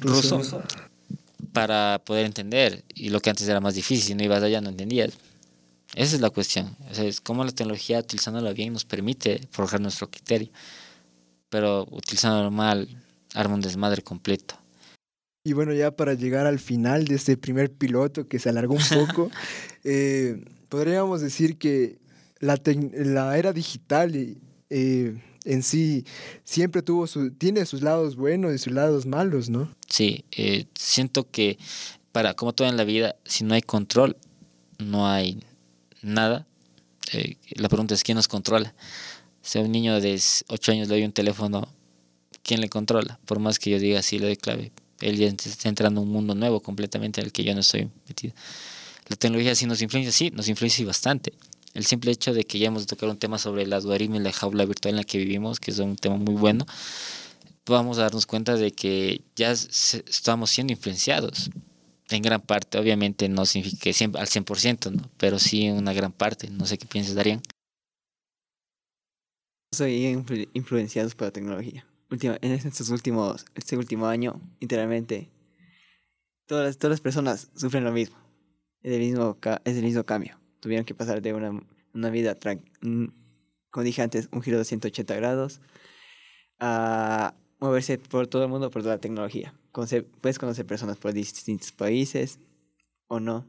[0.00, 0.62] ruso,
[1.52, 2.84] para poder entender.
[2.94, 5.12] Y lo que antes era más difícil, si no ibas allá no entendías.
[5.94, 6.76] Esa es la cuestión.
[6.90, 10.50] O sea, es cómo la tecnología, utilizándola bien, nos permite forjar nuestro criterio.
[11.48, 12.88] pero utilizando normal,
[13.34, 14.56] arma un desmadre completo.
[15.46, 18.80] Y bueno, ya para llegar al final de este primer piloto que se alargó un
[19.06, 19.30] poco,
[19.84, 22.00] eh, podríamos decir que
[22.40, 22.60] la,
[22.92, 24.12] la era digital
[24.70, 26.04] eh, en sí
[26.42, 29.72] siempre tuvo su, tiene sus lados buenos y sus lados malos, ¿no?
[29.88, 31.58] Sí, eh, siento que
[32.10, 34.16] para, como todo en la vida, si no hay control,
[34.78, 35.44] no hay
[36.02, 36.44] nada.
[37.12, 38.74] Eh, la pregunta es quién nos controla.
[39.42, 41.68] Si a un niño de 8 años le doy un teléfono,
[42.42, 43.20] ¿quién le controla?
[43.26, 46.10] Por más que yo diga sí le doy clave, él ya está entrando a un
[46.10, 48.34] mundo nuevo completamente en el que yo no estoy metido.
[49.08, 51.32] La tecnología sí nos influencia, sí, nos influencia bastante
[51.76, 54.32] el simple hecho de que ya hemos tocado un tema sobre la algoritmo y la
[54.32, 56.66] jaula virtual en la que vivimos, que es un tema muy bueno,
[57.66, 61.50] vamos a darnos cuenta de que ya estamos siendo influenciados
[62.08, 62.78] en gran parte.
[62.78, 65.10] Obviamente no significa que al 100%, ¿no?
[65.18, 66.48] pero sí en una gran parte.
[66.48, 67.42] No sé qué piensas, Darían.
[69.74, 70.24] Soy
[70.54, 71.86] influenciados por la tecnología.
[72.10, 75.30] Última, en estos últimos, este último año, literalmente,
[76.46, 78.16] todas, todas las personas sufren lo mismo.
[78.82, 82.36] Es el mismo, es el mismo cambio tuvieron que pasar de una, una vida,
[83.70, 85.60] como dije antes, un giro de 180 grados,
[86.58, 89.54] a moverse por todo el mundo por la tecnología.
[90.20, 92.40] puedes conocer personas por distintos países
[93.06, 93.46] o no.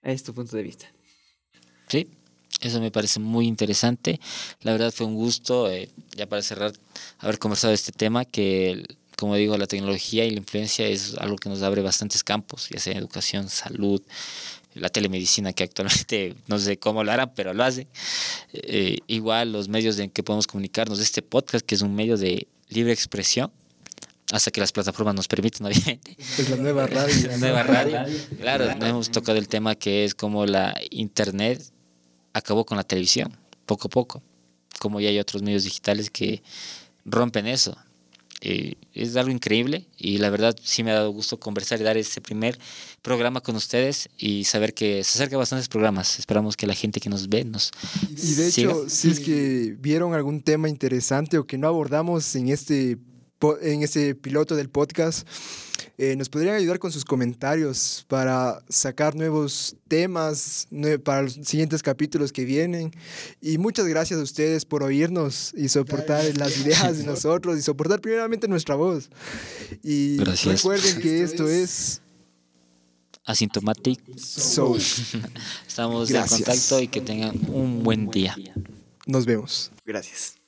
[0.00, 0.86] Es tu punto de vista.
[1.88, 2.08] Sí,
[2.60, 4.20] eso me parece muy interesante.
[4.62, 6.72] La verdad fue un gusto, eh, ya para cerrar,
[7.18, 8.84] haber conversado este tema, que
[9.16, 12.80] como digo, la tecnología y la influencia es algo que nos abre bastantes campos, ya
[12.80, 14.02] sea educación, salud,
[14.74, 17.86] la telemedicina que actualmente no sé cómo lo harán, pero lo hace.
[18.52, 22.48] Eh, igual los medios en que podemos comunicarnos, este podcast que es un medio de
[22.68, 23.52] libre expresión,
[24.32, 26.16] hasta que las plataformas nos permiten, obviamente.
[26.18, 27.14] Es la nueva radio.
[27.28, 28.04] la nueva radio.
[28.40, 31.62] Claro, hemos tocado el tema que es como la internet
[32.32, 34.22] acabó con la televisión, poco a poco.
[34.78, 36.42] Como ya hay otros medios digitales que
[37.04, 37.76] rompen eso.
[38.44, 41.96] Eh, es algo increíble y la verdad sí me ha dado gusto conversar y dar
[41.96, 42.58] este primer
[43.00, 46.18] programa con ustedes y saber que se acerca bastantes programas.
[46.18, 47.70] Esperamos que la gente que nos ve nos...
[48.10, 52.48] Y de hecho, si es que vieron algún tema interesante o que no abordamos en
[52.48, 52.98] este,
[53.60, 55.26] en este piloto del podcast,
[55.98, 60.66] eh, nos podrían ayudar con sus comentarios para sacar nuevos temas
[61.04, 62.92] para los siguientes capítulos que vienen.
[63.40, 68.00] Y muchas gracias a ustedes por oírnos y soportar las ideas de nosotros y soportar
[68.00, 69.10] primeramente nuestra voz.
[69.82, 72.00] Y recuerden que esto es...
[73.24, 74.80] Asymptomatic Soul.
[75.68, 78.34] Estamos en contacto y que tengan un buen día.
[79.06, 79.70] Nos vemos.
[79.84, 80.41] Gracias.